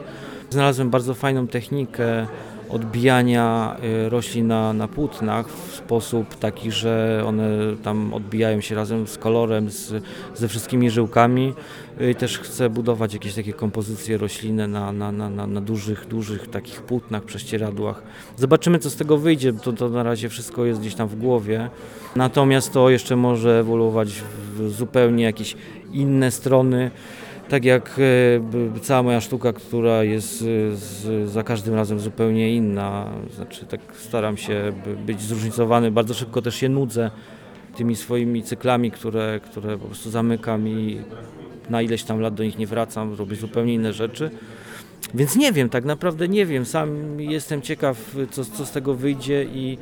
Znalazłem 0.50 0.89
bardzo 0.89 1.13
fajną 1.13 1.48
technikę 1.48 2.27
odbijania 2.71 3.77
y, 4.05 4.09
roślin 4.09 4.47
na, 4.47 4.73
na 4.73 4.87
płótnach 4.87 5.49
w 5.49 5.75
sposób 5.75 6.35
taki, 6.35 6.71
że 6.71 7.23
one 7.25 7.47
tam 7.83 8.13
odbijają 8.13 8.61
się 8.61 8.75
razem 8.75 9.07
z 9.07 9.17
kolorem, 9.17 9.69
z, 9.69 10.03
ze 10.35 10.47
wszystkimi 10.47 10.89
żyłkami. 10.89 11.53
Y, 12.01 12.11
I 12.11 12.15
też 12.15 12.39
chcę 12.39 12.69
budować 12.69 13.13
jakieś 13.13 13.35
takie 13.35 13.53
kompozycje 13.53 14.17
roślinne 14.17 14.67
na, 14.67 14.91
na, 14.91 15.11
na, 15.11 15.29
na, 15.47 15.61
dużych, 15.61 16.07
dużych 16.07 16.47
takich 16.47 16.81
płótnach, 16.81 17.23
prześcieradłach. 17.23 18.03
Zobaczymy, 18.37 18.79
co 18.79 18.89
z 18.89 18.95
tego 18.95 19.17
wyjdzie. 19.17 19.53
To, 19.53 19.73
to 19.73 19.89
na 19.89 20.03
razie 20.03 20.29
wszystko 20.29 20.65
jest 20.65 20.79
gdzieś 20.79 20.95
tam 20.95 21.07
w 21.07 21.15
głowie. 21.15 21.69
Natomiast 22.15 22.73
to 22.73 22.89
jeszcze 22.89 23.15
może 23.15 23.59
ewoluować 23.59 24.21
w 24.55 24.69
zupełnie 24.69 25.23
jakieś 25.23 25.55
inne 25.93 26.31
strony. 26.31 26.91
Tak 27.51 27.65
jak 27.65 28.00
e, 28.75 28.79
cała 28.79 29.03
moja 29.03 29.22
sztuka, 29.22 29.53
która 29.53 30.03
jest 30.03 30.46
e, 31.24 31.27
za 31.27 31.43
każdym 31.43 31.75
razem 31.75 32.00
zupełnie 32.00 32.55
inna. 32.55 33.12
Znaczy 33.36 33.65
tak 33.65 33.79
staram 33.98 34.38
się 34.38 34.74
by- 34.86 34.96
być 34.96 35.22
zróżnicowany, 35.22 35.91
bardzo 35.91 36.13
szybko 36.13 36.41
też 36.41 36.55
się 36.55 36.70
nudzę 36.70 37.12
tymi 37.75 37.96
swoimi 37.96 38.43
cyklami, 38.43 38.91
które, 38.91 39.39
które 39.43 39.77
po 39.77 39.86
prostu 39.86 40.10
zamykam 40.10 40.67
i 40.67 41.01
na 41.70 41.81
ileś 41.81 42.03
tam 42.03 42.20
lat 42.20 42.34
do 42.34 42.43
nich 42.43 42.58
nie 42.58 42.67
wracam, 42.67 43.13
robię 43.13 43.36
zupełnie 43.36 43.74
inne 43.74 43.93
rzeczy. 43.93 44.31
Więc 45.13 45.36
nie 45.36 45.51
wiem, 45.51 45.70
tak 45.70 45.86
naprawdę 45.86 46.27
nie 46.27 46.46
wiem. 46.46 46.65
Sam 46.65 47.20
jestem 47.22 47.62
ciekaw, 47.62 48.15
co, 48.31 48.46
co 48.46 48.65
z 48.65 48.72
tego 48.72 48.96
wyjdzie 48.96 49.43
i, 49.43 49.77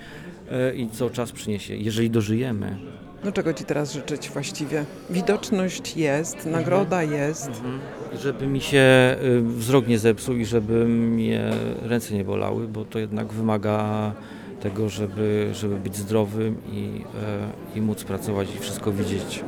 e, 0.51 0.75
i 0.75 0.89
co 0.89 1.09
czas 1.09 1.31
przyniesie, 1.31 1.75
jeżeli 1.75 2.09
dożyjemy. 2.09 2.77
No 3.23 3.31
czego 3.31 3.53
Ci 3.53 3.65
teraz 3.65 3.93
życzyć 3.93 4.29
właściwie? 4.29 4.85
Widoczność 5.09 5.97
jest, 5.97 6.45
nagroda 6.45 7.03
jest. 7.03 7.51
Żeby 8.13 8.47
mi 8.47 8.61
się 8.61 9.15
y, 9.23 9.41
wzrok 9.41 9.87
nie 9.87 9.99
zepsuł 9.99 10.35
i 10.35 10.45
żeby 10.45 10.85
mnie 10.85 11.51
ręce 11.81 12.13
nie 12.13 12.23
bolały, 12.23 12.67
bo 12.67 12.85
to 12.85 12.99
jednak 12.99 13.27
wymaga 13.27 14.11
tego, 14.61 14.89
żeby, 14.89 15.49
żeby 15.53 15.75
być 15.75 15.95
zdrowym 15.95 16.57
i, 16.71 17.01
e, 17.75 17.77
i 17.77 17.81
móc 17.81 18.03
pracować 18.03 18.55
i 18.55 18.59
wszystko 18.59 18.91
widzieć. 18.91 19.43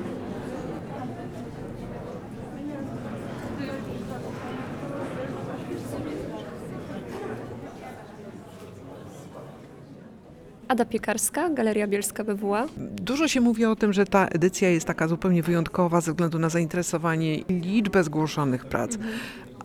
Ada 10.72 10.86
Piekarska, 10.86 11.50
Galeria 11.50 11.88
Bielska 11.88 12.24
BWA. 12.24 12.68
Dużo 12.78 13.28
się 13.28 13.42
mówi 13.42 13.66
o 13.66 13.76
tym, 13.76 13.94
że 13.94 14.06
ta 14.06 14.28
edycja 14.28 14.70
jest 14.70 14.86
taka 14.86 15.08
zupełnie 15.08 15.44
wyjątkowa 15.44 16.02
ze 16.02 16.12
względu 16.12 16.40
na 16.40 16.50
zainteresowanie 16.50 17.36
i 17.36 17.54
liczbę 17.54 18.04
zgłoszonych 18.04 18.66
prac. 18.66 18.98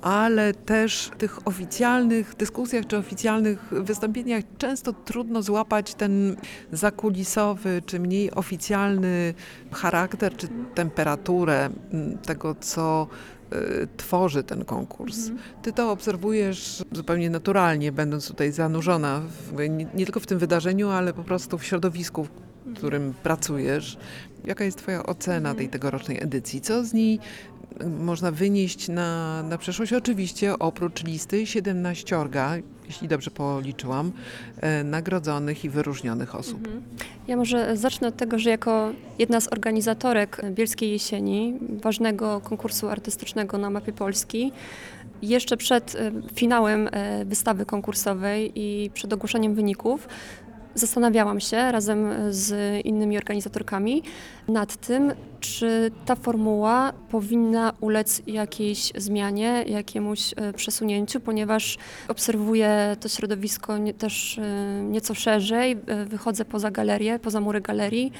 Ale 0.02 0.54
też 0.54 1.10
w 1.12 1.16
tych 1.16 1.48
oficjalnych 1.48 2.34
dyskusjach 2.36 2.86
czy 2.86 2.96
oficjalnych 2.96 3.58
wystąpieniach 3.70 4.44
często 4.58 4.92
trudno 4.92 5.42
złapać 5.42 5.94
ten 5.94 6.36
zakulisowy 6.72 7.82
czy 7.86 8.00
mniej 8.00 8.30
oficjalny 8.30 9.34
charakter 9.72 10.36
czy 10.36 10.48
temperaturę 10.74 11.70
mm, 11.92 12.18
tego, 12.18 12.54
co 12.54 13.06
tworzy 13.96 14.42
ten 14.42 14.64
konkurs. 14.64 15.30
Ty 15.62 15.72
to 15.72 15.90
obserwujesz 15.90 16.84
zupełnie 16.92 17.30
naturalnie, 17.30 17.92
będąc 17.92 18.28
tutaj 18.28 18.52
zanurzona 18.52 19.20
w, 19.20 19.68
nie, 19.68 19.86
nie 19.94 20.04
tylko 20.04 20.20
w 20.20 20.26
tym 20.26 20.38
wydarzeniu, 20.38 20.88
ale 20.88 21.12
po 21.12 21.24
prostu 21.24 21.58
w 21.58 21.64
środowisku, 21.64 22.24
w 22.24 22.74
którym 22.76 23.14
pracujesz. 23.22 23.98
Jaka 24.44 24.64
jest 24.64 24.78
Twoja 24.78 25.02
ocena 25.02 25.54
tej 25.54 25.68
tegorocznej 25.68 26.22
edycji? 26.22 26.60
Co 26.60 26.84
z 26.84 26.92
niej 26.92 27.14
y, 27.14 27.18
można 27.98 28.30
wynieść 28.30 28.88
na, 28.88 29.42
na 29.42 29.58
przyszłość? 29.58 29.92
Oczywiście 29.92 30.58
oprócz 30.58 31.04
listy 31.04 31.46
17, 31.46 32.16
jeśli 32.86 33.08
dobrze 33.08 33.30
policzyłam, 33.30 34.12
e, 34.60 34.84
nagrodzonych 34.84 35.64
i 35.64 35.70
wyróżnionych 35.70 36.34
osób. 36.34 36.68
Ja 37.28 37.36
może 37.36 37.76
zacznę 37.76 38.08
od 38.08 38.16
tego, 38.16 38.38
że 38.38 38.50
jako 38.50 38.92
jedna 39.18 39.40
z 39.40 39.52
organizatorek 39.52 40.42
Bielskiej 40.50 40.90
Jesieni, 40.90 41.58
ważnego 41.82 42.40
konkursu 42.40 42.88
artystycznego 42.88 43.58
na 43.58 43.70
mapie 43.70 43.92
Polski, 43.92 44.52
jeszcze 45.22 45.56
przed 45.56 45.94
e, 45.94 46.12
finałem 46.34 46.88
e, 46.92 47.24
wystawy 47.24 47.66
konkursowej 47.66 48.52
i 48.54 48.90
przed 48.94 49.12
ogłoszeniem 49.12 49.54
wyników, 49.54 50.08
zastanawiałam 50.74 51.40
się 51.40 51.72
razem 51.72 52.08
z 52.30 52.80
innymi 52.86 53.16
organizatorkami 53.16 54.02
nad 54.48 54.76
tym, 54.76 55.12
czy 55.46 55.90
ta 56.04 56.14
formuła 56.14 56.92
powinna 57.10 57.72
ulec 57.80 58.22
jakiejś 58.26 58.92
zmianie, 58.96 59.64
jakiemuś 59.66 60.34
e, 60.36 60.52
przesunięciu, 60.52 61.20
ponieważ 61.20 61.78
obserwuję 62.08 62.96
to 63.00 63.08
środowisko 63.08 63.74
też 63.98 64.38
e, 64.38 64.82
nieco 64.82 65.14
szerzej, 65.14 65.76
e, 65.86 66.04
wychodzę 66.04 66.44
poza 66.44 66.70
galerię, 66.70 67.18
poza 67.18 67.40
mury 67.40 67.60
galerii, 67.60 68.12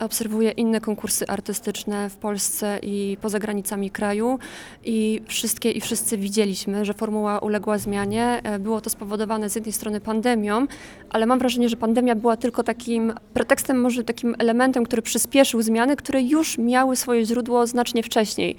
obserwuję 0.00 0.50
inne 0.50 0.80
konkursy 0.80 1.26
artystyczne 1.26 2.10
w 2.10 2.16
Polsce 2.16 2.78
i 2.82 3.16
poza 3.20 3.38
granicami 3.38 3.90
kraju 3.90 4.38
i 4.84 5.22
wszystkie 5.26 5.70
i 5.70 5.80
wszyscy 5.80 6.18
widzieliśmy, 6.18 6.84
że 6.84 6.94
formuła 6.94 7.38
uległa 7.38 7.78
zmianie. 7.78 8.42
Było 8.60 8.80
to 8.80 8.90
spowodowane 8.90 9.50
z 9.50 9.54
jednej 9.54 9.72
strony 9.72 10.00
pandemią, 10.00 10.66
ale 11.10 11.26
mam 11.26 11.38
wrażenie, 11.38 11.68
że 11.68 11.76
pandemia 11.76 12.14
była 12.14 12.36
tylko 12.36 12.62
takim 12.62 13.12
pretekstem, 13.34 13.80
może 13.80 14.04
takim 14.04 14.34
elementem, 14.38 14.84
który 14.84 15.02
przyspieszył 15.02 15.62
zmiany, 15.62 15.96
które 15.96 16.22
już 16.22 16.58
miały 16.66 16.96
swoje 16.96 17.24
źródło 17.26 17.66
znacznie 17.66 18.02
wcześniej. 18.02 18.56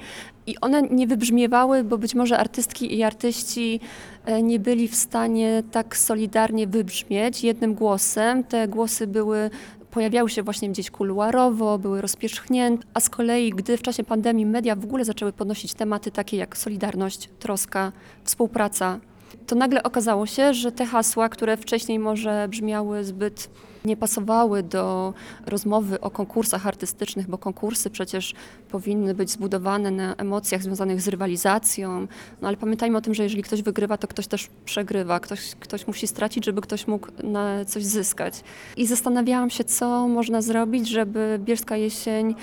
I 0.47 0.59
one 0.61 0.81
nie 0.81 1.07
wybrzmiewały, 1.07 1.83
bo 1.83 1.97
być 1.97 2.15
może 2.15 2.37
artystki 2.37 2.97
i 2.97 3.03
artyści 3.03 3.79
e, 4.25 4.41
nie 4.43 4.59
byli 4.59 4.87
w 4.87 4.95
stanie 4.95 5.63
tak 5.71 5.97
solidarnie 5.97 6.67
wybrzmieć 6.67 7.43
jednym 7.43 7.73
głosem. 7.73 8.43
Te 8.43 8.67
głosy 8.67 9.07
były 9.07 9.49
pojawiały 9.91 10.29
się 10.29 10.43
właśnie 10.43 10.69
gdzieś 10.69 10.91
kuluarowo, 10.91 11.79
były 11.79 12.01
rozpierzchnięte, 12.01 12.87
a 12.93 12.99
z 12.99 13.09
kolei, 13.09 13.49
gdy 13.49 13.77
w 13.77 13.81
czasie 13.81 14.03
pandemii 14.03 14.45
media 14.45 14.75
w 14.75 14.83
ogóle 14.83 15.05
zaczęły 15.05 15.33
podnosić 15.33 15.73
tematy 15.73 16.11
takie 16.11 16.37
jak 16.37 16.57
solidarność, 16.57 17.29
troska, 17.39 17.91
współpraca, 18.23 18.99
to 19.47 19.55
nagle 19.55 19.83
okazało 19.83 20.25
się, 20.25 20.53
że 20.53 20.71
te 20.71 20.85
hasła, 20.85 21.29
które 21.29 21.57
wcześniej 21.57 21.99
może 21.99 22.47
brzmiały 22.49 23.03
zbyt 23.03 23.49
nie 23.87 23.97
pasowały 23.97 24.63
do 24.63 25.13
rozmowy 25.45 26.01
o 26.01 26.09
konkursach 26.11 26.67
artystycznych, 26.67 27.27
bo 27.27 27.37
konkursy 27.37 27.89
przecież 27.89 28.33
powinny 28.69 29.13
być 29.13 29.31
zbudowane 29.31 29.91
na 29.91 30.15
emocjach 30.15 30.63
związanych 30.63 31.01
z 31.01 31.07
rywalizacją. 31.07 32.07
No 32.41 32.47
ale 32.47 32.57
pamiętajmy 32.57 32.97
o 32.97 33.01
tym, 33.01 33.13
że 33.13 33.23
jeżeli 33.23 33.43
ktoś 33.43 33.61
wygrywa, 33.61 33.97
to 33.97 34.07
ktoś 34.07 34.27
też 34.27 34.49
przegrywa, 34.65 35.19
ktoś, 35.19 35.55
ktoś 35.59 35.87
musi 35.87 36.07
stracić, 36.07 36.45
żeby 36.45 36.61
ktoś 36.61 36.87
mógł 36.87 37.07
na 37.23 37.65
coś 37.65 37.85
zyskać. 37.85 38.43
I 38.77 38.87
zastanawiałam 38.87 39.49
się, 39.49 39.63
co 39.63 40.07
można 40.07 40.41
zrobić, 40.41 40.89
żeby 40.89 41.39
Bielska 41.43 41.77
Jesień 41.77 42.35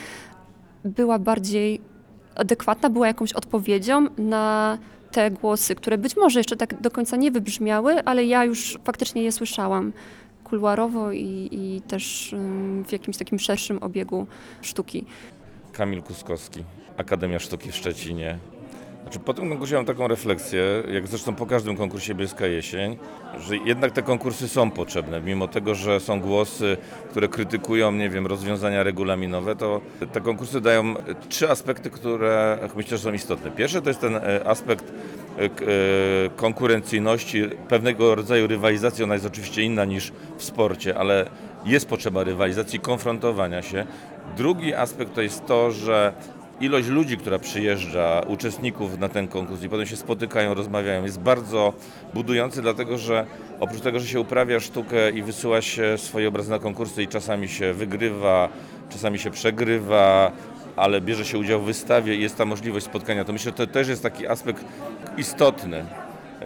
była 0.85 1.19
bardziej 1.19 1.81
adekwatna, 2.35 2.91
była 2.91 3.07
jakąś 3.07 3.33
odpowiedzią 3.33 4.07
na 4.19 4.79
te 5.15 5.31
głosy, 5.31 5.75
które 5.75 5.99
być 5.99 6.17
może 6.17 6.41
jeszcze 6.41 6.57
tak 6.57 6.81
do 6.81 6.91
końca 6.91 7.17
nie 7.17 7.31
wybrzmiały, 7.31 8.05
ale 8.05 8.25
ja 8.25 8.45
już 8.45 8.79
faktycznie 8.85 9.23
je 9.23 9.33
słyszałam 9.33 9.93
kuluarowo 10.54 11.12
i, 11.12 11.49
i 11.52 11.82
też 11.88 12.34
w 12.87 12.92
jakimś 12.92 13.16
takim 13.16 13.38
szerszym 13.38 13.78
obiegu 13.82 14.26
sztuki. 14.62 15.04
Kamil 15.73 16.02
Kuskowski, 16.02 16.64
Akademia 16.96 17.38
Sztuki 17.38 17.73
w 17.73 17.76
Szczecinie. 17.76 18.38
Znaczy, 19.04 19.18
po 19.18 19.34
tym 19.34 19.49
konkursie 19.49 19.75
mam 19.75 19.84
taką 19.84 20.08
refleksję, 20.08 20.62
jak 20.92 21.06
zresztą 21.06 21.34
po 21.34 21.46
każdym 21.46 21.76
konkursie 21.76 22.14
Bielska 22.14 22.46
Jesień, 22.46 22.99
że 23.38 23.56
jednak 23.56 23.92
te 23.92 24.02
konkursy 24.02 24.49
są 24.49 24.70
potrzebne. 24.70 25.20
Mimo 25.20 25.49
tego, 25.49 25.75
że 25.75 26.00
są 26.00 26.20
głosy, 26.20 26.76
które 27.11 27.28
krytykują, 27.28 27.92
nie 27.92 28.11
wiem, 28.11 28.26
rozwiązania 28.26 28.82
regulaminowe, 28.82 29.56
to 29.56 29.80
te 30.12 30.20
konkursy 30.20 30.61
dają 30.61 30.94
trzy 31.28 31.50
aspekty, 31.50 31.90
które 31.90 32.58
myślę, 32.76 32.99
że 32.99 33.04
są 33.04 33.12
istotne. 33.12 33.50
Pierwszy 33.50 33.82
to 33.82 33.90
jest 33.90 34.00
ten 34.00 34.16
e, 34.16 34.46
aspekt 34.46 34.84
e, 35.38 35.44
e, 35.44 35.49
konkurencyjności, 36.37 37.49
pewnego 37.68 38.14
rodzaju 38.14 38.46
rywalizacji. 38.46 39.04
Ona 39.04 39.14
jest 39.14 39.26
oczywiście 39.26 39.62
inna 39.62 39.84
niż 39.84 40.12
w 40.37 40.44
sporcie, 40.44 40.99
ale 40.99 41.26
jest 41.64 41.88
potrzeba 41.88 42.25
rywalizacji, 42.25 42.80
konfrontowania 42.80 43.62
się. 43.62 43.87
Drugi 44.37 44.75
aspekt 44.75 45.14
to 45.14 45.23
jest 45.23 45.46
to, 45.46 45.70
że 45.70 46.12
ilość 46.64 46.88
ludzi, 46.88 47.16
która 47.16 47.38
przyjeżdża, 47.38 48.23
uczestników 48.28 48.99
na 48.99 49.09
ten 49.09 49.28
konkurs 49.28 49.62
i 49.62 49.68
potem 49.68 49.87
się 49.87 49.97
spotykają, 49.97 50.54
rozmawiają, 50.54 51.04
jest 51.04 51.21
bardzo 51.21 51.73
budujący, 52.14 52.62
dlatego 52.62 52.99
że 52.99 53.26
oprócz 53.61 53.80
tego, 53.80 54.00
że 54.00 54.06
się 54.06 54.21
uprawia 54.21 54.61
sztukę 54.61 55.11
i 55.11 55.23
wysyła 55.23 55.62
się 55.62 55.99
swoje 55.99 56.28
obrazy 56.28 56.50
na 56.50 56.59
konkursy 56.59 57.02
i 57.02 57.09
czasami 57.09 57.49
się 57.49 57.73
wygrywa, 57.73 58.49
czasami 58.90 59.18
się 59.18 59.30
przegrywa, 59.30 60.33
ale 60.76 61.00
bierze 61.00 61.25
się 61.25 61.38
udział 61.38 61.61
w 61.61 61.64
wystawie 61.64 62.14
i 62.14 62.23
jest 62.23 62.37
ta 62.37 62.44
możliwość 62.44 62.87
spotkania, 62.87 63.25
to 63.25 63.33
myślę, 63.33 63.50
że 63.50 63.56
to 63.56 63.66
też 63.66 63.88
jest 63.88 64.02
taki 64.02 64.26
aspekt 64.26 64.64
istotny 65.18 65.85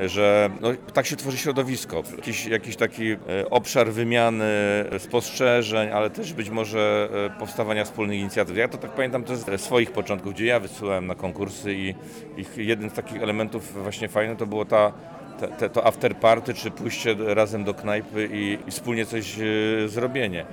że 0.07 0.51
no, 0.61 0.69
tak 0.93 1.07
się 1.07 1.17
tworzy 1.17 1.39
środowisko, 1.39 2.03
jakiś, 2.17 2.47
jakiś 2.47 2.77
taki 2.77 3.13
e, 3.13 3.17
obszar 3.51 3.93
wymiany 3.93 4.45
e, 4.93 4.99
spostrzeżeń, 4.99 5.91
ale 5.91 6.11
też 6.11 6.33
być 6.33 6.51
może 6.51 7.09
e, 7.27 7.39
powstawania 7.39 7.85
wspólnych 7.85 8.19
inicjatyw. 8.19 8.57
Ja 8.57 8.69
to 8.69 8.79
tak 8.79 8.91
pamiętam 8.91 9.25
też 9.25 9.39
ze 9.39 9.59
swoich 9.59 9.91
początków, 9.91 10.35
gdzie 10.35 10.47
ja 10.47 10.61
wysyłałem 10.61 11.07
na 11.07 11.15
konkursy 11.15 11.75
i 11.75 11.95
ich 12.37 12.57
jeden 12.57 12.91
z 12.91 12.93
takich 12.93 13.23
elementów 13.23 13.83
właśnie 13.83 14.09
fajny 14.09 14.37
to 14.37 14.47
było 14.47 14.65
ta 14.65 14.93
te, 15.39 15.49
te, 15.49 15.71
to 15.71 16.53
czy 16.55 16.71
pójście 16.71 17.17
razem 17.19 17.65
do 17.65 17.75
knajpy 17.75 18.29
i, 18.33 18.59
i 18.69 18.71
wspólnie 18.71 19.07
coś 19.07 19.39
e, 19.39 19.89
zrobienie. 19.89 20.45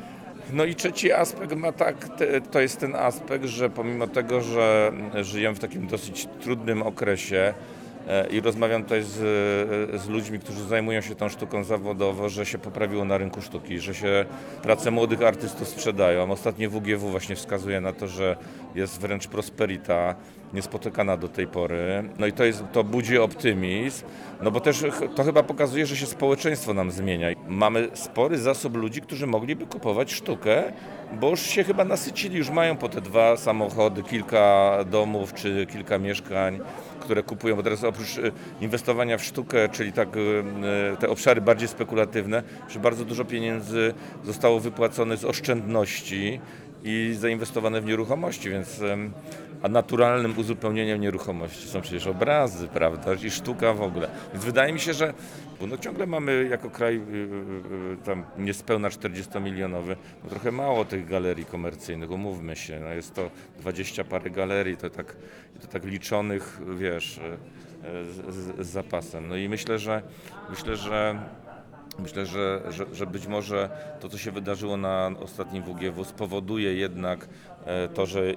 No 0.53 0.65
i 0.65 0.75
trzeci 0.75 1.11
aspekt 1.11 1.55
ma 1.55 1.71
tak, 1.71 2.17
te, 2.17 2.41
to 2.41 2.59
jest 2.59 2.79
ten 2.79 2.95
aspekt, 2.95 3.45
że 3.45 3.69
pomimo 3.69 4.07
tego, 4.07 4.41
że 4.41 4.91
żyjemy 5.21 5.55
w 5.55 5.59
takim 5.59 5.87
dosyć 5.87 6.27
trudnym 6.41 6.81
okresie, 6.81 7.53
i 8.31 8.41
rozmawiam 8.41 8.83
tutaj 8.83 9.03
z, 9.03 9.13
z 10.01 10.07
ludźmi, 10.09 10.39
którzy 10.39 10.63
zajmują 10.63 11.01
się 11.01 11.15
tą 11.15 11.29
sztuką 11.29 11.63
zawodowo, 11.63 12.29
że 12.29 12.45
się 12.45 12.57
poprawiło 12.57 13.05
na 13.05 13.17
rynku 13.17 13.41
sztuki, 13.41 13.79
że 13.79 13.95
się 13.95 14.25
prace 14.61 14.91
młodych 14.91 15.21
artystów 15.21 15.67
sprzedają. 15.67 16.31
Ostatnie 16.31 16.69
WGW 16.69 17.09
właśnie 17.09 17.35
wskazuje 17.35 17.81
na 17.81 17.93
to, 17.93 18.07
że 18.07 18.37
jest 18.75 18.99
wręcz 18.99 19.27
prosperita 19.27 20.15
niespotykana 20.53 21.17
do 21.17 21.27
tej 21.27 21.47
pory. 21.47 22.03
No 22.19 22.27
i 22.27 22.33
to, 22.33 22.45
jest, 22.45 22.63
to 22.71 22.83
budzi 22.83 23.17
optymizm, 23.17 24.05
no 24.41 24.51
bo 24.51 24.59
też 24.59 24.83
to 25.15 25.23
chyba 25.23 25.43
pokazuje, 25.43 25.85
że 25.85 25.97
się 25.97 26.05
społeczeństwo 26.05 26.73
nam 26.73 26.91
zmienia. 26.91 27.27
Mamy 27.47 27.89
spory 27.93 28.37
zasób 28.37 28.77
ludzi, 28.77 29.01
którzy 29.01 29.27
mogliby 29.27 29.65
kupować 29.65 30.13
sztukę, 30.13 30.63
bo 31.19 31.29
już 31.29 31.41
się 31.41 31.63
chyba 31.63 31.85
nasycili, 31.85 32.37
już 32.37 32.49
mają 32.49 32.77
po 32.77 32.89
te 32.89 33.01
dwa 33.01 33.37
samochody, 33.37 34.03
kilka 34.03 34.77
domów 34.91 35.33
czy 35.33 35.67
kilka 35.71 35.99
mieszkań, 35.99 36.59
które 37.05 37.23
kupują, 37.23 37.55
bo 37.55 37.63
teraz 37.63 37.83
oprócz 37.83 38.17
e, 38.17 38.31
inwestowania 38.61 39.17
w 39.17 39.23
sztukę, 39.23 39.69
czyli 39.69 39.93
tak 39.93 40.09
e, 40.17 40.97
te 40.97 41.09
obszary 41.09 41.41
bardziej 41.41 41.67
spekulatywne, 41.67 42.43
że 42.69 42.79
bardzo 42.79 43.05
dużo 43.05 43.25
pieniędzy 43.25 43.93
zostało 44.23 44.59
wypłacone 44.59 45.17
z 45.17 45.25
oszczędności 45.25 46.39
i 46.85 47.15
zainwestowane 47.19 47.81
w 47.81 47.85
nieruchomości, 47.85 48.49
więc 48.49 48.81
a 49.61 49.69
naturalnym 49.69 50.37
uzupełnieniem 50.37 51.01
nieruchomości 51.01 51.67
są 51.67 51.81
przecież 51.81 52.07
obrazy, 52.07 52.67
prawda, 52.67 53.13
i 53.13 53.31
sztuka 53.31 53.73
w 53.73 53.81
ogóle. 53.81 54.09
Więc 54.33 54.45
wydaje 54.45 54.73
mi 54.73 54.79
się, 54.79 54.93
że 54.93 55.13
no 55.61 55.77
ciągle 55.77 56.07
mamy 56.07 56.47
jako 56.49 56.69
kraj 56.69 56.95
y, 56.95 56.99
y, 56.99 57.93
y, 57.93 57.97
tam 58.05 58.23
niespełna 58.37 58.89
40-milionowy, 58.89 59.95
no 60.23 60.29
trochę 60.29 60.51
mało 60.51 60.85
tych 60.85 61.07
galerii 61.07 61.45
komercyjnych, 61.45 62.11
umówmy 62.11 62.55
się, 62.55 62.79
no 62.79 62.89
jest 62.89 63.13
to 63.13 63.29
20 63.59 64.03
parę 64.03 64.29
galerii, 64.29 64.77
to 64.77 64.89
tak, 64.89 65.15
to 65.61 65.67
tak 65.67 65.85
liczonych, 65.85 66.61
wiesz, 66.77 67.17
y, 67.17 67.21
y, 67.21 68.31
z, 68.31 68.67
z 68.67 68.67
zapasem. 68.67 69.27
No 69.27 69.35
i 69.35 69.49
myślę, 69.49 69.79
że 69.79 70.01
myślę, 70.49 70.75
że 70.75 71.19
Myślę, 71.99 72.25
że, 72.25 72.61
że, 72.69 72.85
że 72.93 73.07
być 73.07 73.27
może 73.27 73.69
to, 73.99 74.09
co 74.09 74.17
się 74.17 74.31
wydarzyło 74.31 74.77
na 74.77 75.11
ostatnim 75.19 75.63
WGW, 75.63 76.03
spowoduje 76.03 76.73
jednak 76.73 77.27
to, 77.93 78.05
że 78.05 78.33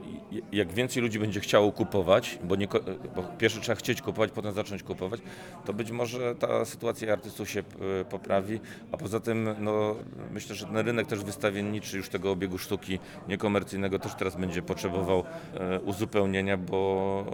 jak 0.53 0.73
więcej 0.73 1.03
ludzi 1.03 1.19
będzie 1.19 1.41
chciało 1.41 1.73
kupować, 1.73 2.39
bo, 2.45 2.57
nie, 2.57 2.69
ko- 2.69 2.81
bo 3.17 3.23
pierwszy 3.23 3.61
trzeba 3.61 3.77
chcieć 3.77 4.03
kupować, 4.03 4.31
potem 4.31 4.53
zacząć 4.53 4.83
kupować, 4.83 5.21
to 5.65 5.73
być 5.73 5.91
może 5.91 6.35
ta 6.35 6.65
sytuacja 6.65 7.13
artystów 7.13 7.51
się 7.51 7.61
e, 7.61 8.05
poprawi, 8.05 8.61
a 8.93 8.97
poza 8.97 9.21
tym 9.21 9.49
no, 9.61 9.97
myślę, 10.33 10.55
że 10.55 10.67
ten 10.67 10.77
rynek 10.77 11.07
też 11.07 11.25
wystawienniczy 11.25 11.97
już 11.97 12.09
tego 12.09 12.31
obiegu 12.31 12.59
sztuki 12.59 12.99
niekomercyjnego 13.29 13.99
też 13.99 14.15
teraz 14.15 14.37
będzie 14.37 14.63
potrzebował 14.63 15.25
e, 15.55 15.81
uzupełnienia, 15.81 16.57
bo 16.57 17.25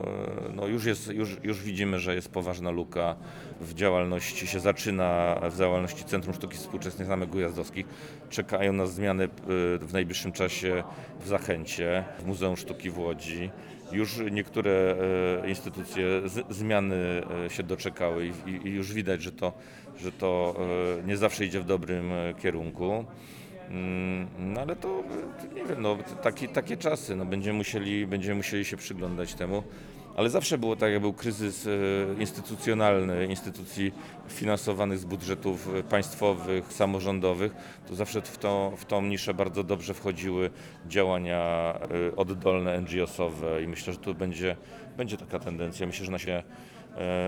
e, 0.49 0.53
no, 0.57 0.67
już, 0.67 0.85
jest, 0.85 1.09
już, 1.09 1.37
już 1.43 1.63
widzimy, 1.63 1.99
że 1.99 2.15
jest 2.15 2.29
poważna 2.29 2.71
luka 2.71 3.17
w 3.61 3.75
działalności, 3.75 4.47
się 4.47 4.61
zaczyna 4.61 5.41
w 5.51 5.59
działalności 5.59 6.05
Centrum 6.05 6.35
Sztuki 6.35 6.57
Współczesnej 6.57 7.09
Zamek 7.09 7.35
Ujazdowskich. 7.35 7.87
Czekają 8.35 8.73
na 8.73 8.87
zmiany 8.87 9.25
y, 9.25 9.29
w 9.79 9.93
najbliższym 9.93 10.33
czasie 10.33 10.83
w 11.21 11.29
Zachęcie, 11.29 12.05
w 12.19 12.27
Muzeum 12.27 12.57
Sztuki 12.57 12.91
w 12.91 12.99
Łodzi. 12.99 13.51
Już 13.93 14.19
niektóre 14.31 14.97
e, 15.43 15.49
instytucje 15.49 16.05
zmiany 16.51 17.23
e, 17.47 17.51
się 17.51 17.63
doczekały 17.63 18.33
i, 18.65 18.71
już 18.71 18.93
widać, 18.93 19.23
że 19.23 19.33
to, 19.33 19.53
że 19.99 20.13
to 20.13 20.57
nie 21.07 21.17
zawsze 21.17 21.45
idzie 21.45 21.61
w 21.61 21.65
dobrym 21.65 22.11
kierunku. 22.43 23.05
Mm, 23.71 24.29
No 24.39 24.61
ale 24.61 24.77
to 24.77 25.03
nie 25.55 25.65
wiem, 25.65 25.83
no, 25.83 25.99
taki, 26.23 26.49
takie 26.49 26.77
czasy, 26.77 27.17
no, 27.17 27.25
będziemy, 27.27 27.59
musieli, 27.59 28.07
będziemy 28.07 28.35
musieli 28.35 28.65
się 28.65 28.77
przyglądać 28.77 29.35
temu. 29.35 29.63
Ale 30.17 30.31
zawsze 30.31 30.59
było 30.59 30.77
tak, 30.77 30.93
jak 30.93 31.01
był 31.01 31.13
kryzys 31.13 31.67
e, 31.67 32.21
instytucjonalny, 32.21 33.27
instytucji 33.27 33.93
finansowanych 34.29 34.99
z 34.99 35.05
budżetów 35.05 35.69
e, 35.75 35.83
państwowych, 35.83 36.73
samorządowych, 36.73 37.55
to 37.89 37.95
zawsze 37.95 38.23
w, 38.23 38.39
to, 38.39 38.73
w 38.77 38.85
tą 38.85 39.03
niszę 39.03 39.35
bardzo 39.35 39.65
dobrze 39.65 39.95
wchodziły 39.95 40.51
działania 40.89 41.39
e, 42.11 42.17
oddolne, 42.17 42.81
NGO-sowe 42.81 43.63
i 43.63 43.69
myślę, 43.69 43.93
że 43.93 43.99
tu 43.99 44.15
będzie, 44.15 44.57
będzie 44.97 45.17
taka 45.17 45.39
tendencja. 45.39 45.87
Myślę, 45.87 46.05
że 46.05 46.11
ona 46.11 46.19
się 46.19 46.43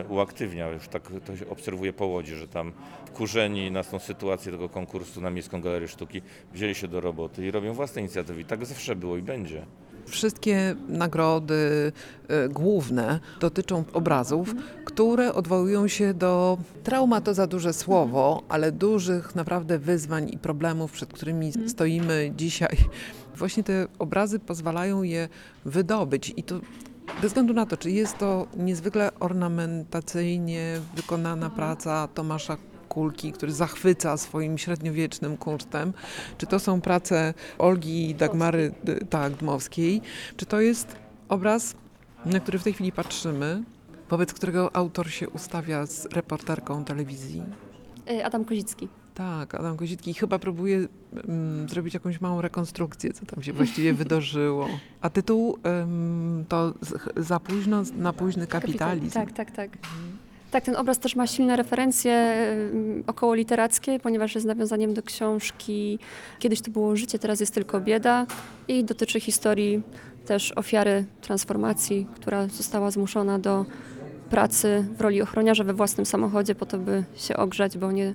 uaktywnia. 0.09 0.68
Już 0.68 0.88
tak 0.88 1.03
to 1.25 1.37
się 1.37 1.49
obserwuje 1.49 1.92
po 1.92 2.07
Łodzi, 2.07 2.35
że 2.35 2.49
tam 2.49 2.72
wkurzeni 3.07 3.70
na 3.70 3.85
tą 3.85 3.99
sytuację 3.99 4.53
tego 4.53 4.68
konkursu 4.68 5.20
na 5.20 5.31
Miejską 5.31 5.61
Galerię 5.61 5.88
Sztuki 5.88 6.22
wzięli 6.53 6.75
się 6.75 6.88
do 6.88 7.01
roboty 7.01 7.46
i 7.46 7.51
robią 7.51 7.72
własne 7.72 8.01
inicjatywy. 8.01 8.40
I 8.40 8.44
tak 8.44 8.66
zawsze 8.66 8.96
było 8.96 9.16
i 9.16 9.22
będzie. 9.22 9.66
Wszystkie 10.07 10.77
nagrody 10.88 11.92
e, 12.29 12.49
główne 12.49 13.21
dotyczą 13.40 13.85
obrazów, 13.92 14.55
które 14.85 15.35
odwołują 15.35 15.88
się 15.88 16.14
do 16.14 16.59
trauma 16.85 17.21
to 17.21 17.35
za 17.35 17.47
duże 17.47 17.73
słowo, 17.73 18.42
ale 18.49 18.73
dużych 18.73 19.35
naprawdę 19.35 19.79
wyzwań 19.79 20.31
i 20.33 20.38
problemów, 20.38 20.92
przed 20.92 21.12
którymi 21.12 21.53
stoimy 21.69 22.33
dzisiaj. 22.37 22.77
Właśnie 23.37 23.62
te 23.62 23.87
obrazy 23.99 24.38
pozwalają 24.38 25.03
je 25.03 25.29
wydobyć 25.64 26.33
i 26.37 26.42
to 26.42 26.61
bez 27.23 27.27
względu 27.31 27.55
na 27.55 27.66
to, 27.66 27.77
czy 27.77 27.90
jest 27.90 28.19
to 28.19 28.47
niezwykle 28.57 29.11
ornamentacyjnie 29.21 30.81
wykonana 30.97 31.51
praca 31.51 32.09
Tomasza 32.14 32.57
Kulki, 32.97 33.33
który 33.33 33.53
zachwyca 33.53 34.17
swoim 34.17 34.59
średniowiecznym 34.59 35.37
kunsztem, 35.37 35.93
czy 36.39 36.47
to 36.47 36.59
są 36.59 36.81
prace 36.81 37.35
Olgi 37.59 38.11
i 38.11 38.15
Dagmary 38.15 38.73
y, 38.89 39.07
tak, 39.07 39.33
Dmowskiej, 39.33 40.03
czy 40.37 40.47
to 40.47 40.61
jest 40.61 40.97
obraz, 41.29 41.75
na 42.27 42.41
który 42.41 42.59
w 42.59 42.63
tej 42.63 42.73
chwili 42.73 42.93
patrzymy, 42.93 43.63
wobec 44.11 44.33
którego 44.33 44.77
autor 44.77 45.11
się 45.11 45.29
ustawia 45.29 45.87
z 45.87 46.07
reporterką 46.07 46.85
telewizji. 46.85 47.43
Y, 48.11 48.25
Adam 48.25 48.45
Kozicki. 48.45 48.89
Tak, 49.15 49.55
Adam 49.55 49.77
Kozitki 49.77 50.15
chyba 50.15 50.39
próbuje 50.39 50.89
mm, 51.29 51.69
zrobić 51.69 51.95
jakąś 51.95 52.21
małą 52.21 52.41
rekonstrukcję, 52.41 53.13
co 53.13 53.27
tam 53.27 53.43
się 53.43 53.53
właściwie 53.53 53.95
wydarzyło. 54.03 54.69
A 55.01 55.11
tytuł 55.11 55.59
ym, 55.83 56.45
to 56.49 56.75
za 57.17 57.41
późno 57.41 57.83
na 57.97 58.13
późny 58.13 58.47
kapitalizm. 58.47 59.15
Tak, 59.15 59.33
tak, 59.33 59.51
tak. 59.51 59.71
Tak, 60.57 60.64
ten 60.64 60.77
obraz 60.77 60.99
też 60.99 61.16
ma 61.16 61.27
silne 61.27 61.57
referencje 61.57 62.37
y, 62.99 63.05
około 63.07 63.35
literackie, 63.35 64.01
ponieważ 64.01 64.35
jest 64.35 64.47
nawiązaniem 64.47 64.95
do 64.95 65.03
książki 65.03 65.99
Kiedyś 66.38 66.61
to 66.61 66.71
było 66.71 66.97
życie, 66.97 67.19
teraz 67.19 67.40
jest 67.40 67.55
tylko 67.55 67.81
bieda 67.81 68.27
i 68.69 68.85
dotyczy 68.85 69.21
historii 69.21 69.83
też 70.27 70.53
ofiary 70.53 71.05
transformacji, 71.21 72.07
która 72.14 72.47
została 72.47 72.90
zmuszona 72.90 73.38
do 73.38 73.64
pracy 74.31 74.87
w 74.99 75.01
roli 75.01 75.23
ochroniarza 75.23 75.64
we 75.64 75.75
własnym 75.75 76.07
samochodzie 76.07 76.55
po 76.55 76.66
to, 76.66 76.79
by 76.79 77.05
się 77.16 77.37
ogrzać, 77.37 77.79
bo 77.79 77.92
nie 77.92 78.14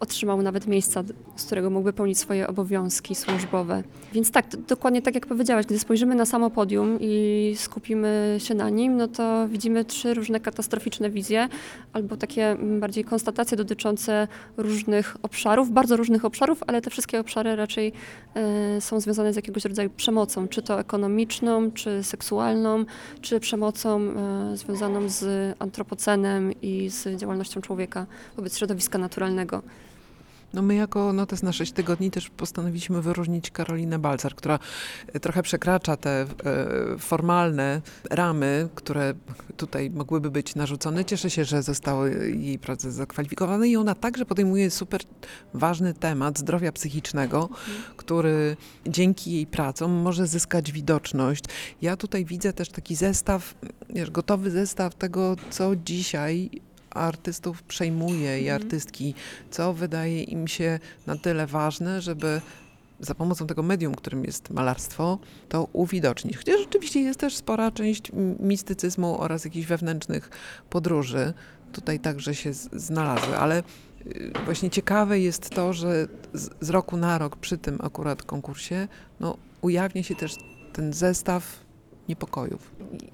otrzymał 0.00 0.42
nawet 0.42 0.66
miejsca, 0.66 1.04
z 1.36 1.44
którego 1.46 1.70
mógłby 1.70 1.92
pełnić 1.92 2.18
swoje 2.18 2.46
obowiązki 2.46 3.14
służbowe. 3.14 3.82
Więc 4.12 4.30
tak, 4.30 4.56
dokładnie 4.56 5.02
tak 5.02 5.14
jak 5.14 5.26
powiedziałaś, 5.26 5.66
gdy 5.66 5.78
spojrzymy 5.78 6.14
na 6.14 6.26
samo 6.26 6.50
podium 6.50 6.98
i 7.00 7.54
skupimy 7.56 8.36
się 8.38 8.54
na 8.54 8.70
nim, 8.70 8.96
no 8.96 9.08
to 9.08 9.48
widzimy 9.48 9.84
trzy 9.84 10.14
różne 10.14 10.40
katastroficzne 10.40 11.10
wizje, 11.10 11.48
albo 11.92 12.16
takie 12.16 12.50
mm, 12.50 12.80
bardziej 12.80 13.04
konstatacje 13.04 13.56
dotyczące 13.56 14.28
różnych 14.56 15.16
obszarów, 15.22 15.70
bardzo 15.70 15.96
różnych 15.96 16.24
obszarów, 16.24 16.62
ale 16.66 16.82
te 16.82 16.90
wszystkie 16.90 17.20
obszary 17.20 17.56
raczej 17.56 17.92
e, 18.34 18.80
są 18.80 19.00
związane 19.00 19.32
z 19.32 19.36
jakiegoś 19.36 19.64
rodzaju 19.64 19.90
przemocą, 19.90 20.48
czy 20.48 20.62
to 20.62 20.80
ekonomiczną, 20.80 21.70
czy 21.70 22.02
seksualną, 22.02 22.84
czy 23.20 23.40
przemocą 23.40 24.00
e, 24.00 24.56
związaną 24.56 25.08
z 25.08 25.56
antropocenem 25.58 26.52
i 26.62 26.88
z 26.90 27.20
działalnością 27.20 27.60
człowieka 27.60 28.06
wobec 28.36 28.58
środowiska 28.58 28.98
naturalnego. 28.98 29.62
No 30.54 30.62
my 30.62 30.74
jako 30.74 31.12
Notes 31.12 31.42
na 31.42 31.52
6 31.52 31.72
tygodni 31.72 32.10
też 32.10 32.30
postanowiliśmy 32.30 33.02
wyróżnić 33.02 33.50
Karolinę 33.50 33.98
Balcar, 33.98 34.34
która 34.34 34.58
e, 35.12 35.20
trochę 35.20 35.42
przekracza 35.42 35.96
te 35.96 36.20
e, 36.20 36.26
formalne 36.98 37.80
ramy, 38.10 38.68
które 38.74 39.14
tutaj 39.56 39.90
mogłyby 39.90 40.30
być 40.30 40.54
narzucone. 40.54 41.04
Cieszę 41.04 41.30
się, 41.30 41.44
że 41.44 41.62
zostały 41.62 42.30
jej 42.36 42.58
prace 42.58 42.92
zakwalifikowane 42.92 43.68
i 43.68 43.76
ona 43.76 43.94
także 43.94 44.24
podejmuje 44.24 44.70
super 44.70 45.00
ważny 45.54 45.94
temat 45.94 46.38
zdrowia 46.38 46.72
psychicznego, 46.72 47.48
który 47.96 48.56
dzięki 48.86 49.32
jej 49.32 49.46
pracom 49.46 49.92
może 49.92 50.26
zyskać 50.26 50.72
widoczność. 50.72 51.44
Ja 51.82 51.96
tutaj 51.96 52.24
widzę 52.24 52.52
też 52.52 52.68
taki 52.68 52.94
zestaw, 52.94 53.54
wiesz, 53.90 54.10
gotowy 54.10 54.50
zestaw 54.50 54.94
tego, 54.94 55.36
co 55.50 55.76
dzisiaj 55.76 56.50
artystów 56.98 57.62
przejmuje 57.62 58.40
i 58.40 58.50
artystki, 58.50 59.14
co 59.50 59.74
wydaje 59.74 60.22
im 60.22 60.48
się 60.48 60.78
na 61.06 61.16
tyle 61.16 61.46
ważne, 61.46 62.02
żeby 62.02 62.40
za 63.00 63.14
pomocą 63.14 63.46
tego 63.46 63.62
medium, 63.62 63.94
którym 63.94 64.24
jest 64.24 64.50
malarstwo, 64.50 65.18
to 65.48 65.68
uwidocznić. 65.72 66.36
Chociaż 66.36 66.60
rzeczywiście 66.60 67.00
jest 67.00 67.20
też 67.20 67.36
spora 67.36 67.70
część 67.70 68.12
mistycyzmu 68.40 69.20
oraz 69.20 69.44
jakichś 69.44 69.66
wewnętrznych 69.66 70.30
podróży. 70.70 71.32
Tutaj 71.72 72.00
także 72.00 72.34
się 72.34 72.52
znalazły, 72.72 73.36
ale 73.36 73.62
y, 74.06 74.32
właśnie 74.44 74.70
ciekawe 74.70 75.20
jest 75.20 75.50
to, 75.50 75.72
że 75.72 76.06
z, 76.34 76.50
z 76.60 76.70
roku 76.70 76.96
na 76.96 77.18
rok 77.18 77.36
przy 77.36 77.58
tym 77.58 77.78
akurat 77.82 78.22
konkursie 78.22 78.88
no, 79.20 79.36
ujawnia 79.60 80.02
się 80.02 80.14
też 80.14 80.36
ten 80.72 80.92
zestaw 80.92 81.67
niepokojów. 82.08 82.70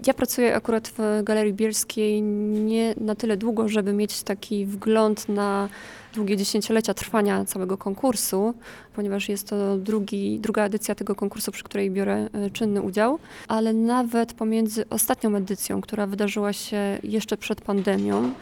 Ja 0.06 0.14
pracuję 0.14 0.56
akurat 0.56 0.88
w 0.88 1.22
Galerii 1.24 1.52
Bielskiej 1.52 2.22
nie 2.22 2.94
na 3.00 3.14
tyle 3.14 3.36
długo, 3.36 3.68
żeby 3.68 3.92
mieć 3.92 4.22
taki 4.22 4.66
wgląd 4.66 5.28
na 5.28 5.68
długie 6.14 6.36
dziesięciolecia 6.36 6.94
trwania 6.94 7.44
całego 7.44 7.78
konkursu, 7.78 8.54
ponieważ 8.94 9.28
jest 9.28 9.48
to 9.48 9.78
drugi, 9.78 10.40
druga 10.40 10.64
edycja 10.64 10.94
tego 10.94 11.14
konkursu, 11.14 11.52
przy 11.52 11.64
której 11.64 11.90
biorę 11.90 12.28
e, 12.32 12.50
czynny 12.50 12.82
udział, 12.82 13.18
ale 13.48 13.72
nawet 13.72 14.32
pomiędzy 14.32 14.88
ostatnią 14.88 15.36
edycją, 15.36 15.80
która 15.80 16.06
wydarzyła 16.06 16.52
się 16.52 16.98
jeszcze 17.02 17.36
przed 17.36 17.60
pandemią, 17.60 18.32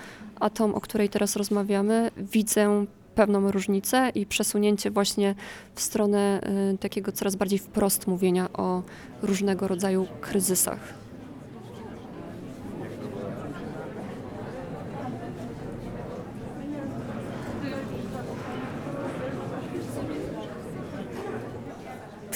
a 0.40 0.50
tą, 0.50 0.74
o 0.74 0.80
której 0.80 1.08
teraz 1.08 1.36
rozmawiamy, 1.36 2.10
widzę 2.16 2.86
pewną 3.14 3.50
różnicę 3.50 4.10
i 4.14 4.26
przesunięcie 4.26 4.90
właśnie 4.90 5.34
w 5.74 5.80
stronę 5.80 6.40
e, 6.74 6.78
takiego 6.78 7.12
coraz 7.12 7.36
bardziej 7.36 7.58
wprost 7.58 8.06
mówienia 8.06 8.52
o 8.52 8.82
różnego 9.22 9.68
rodzaju 9.68 10.06
kryzysach. 10.20 11.01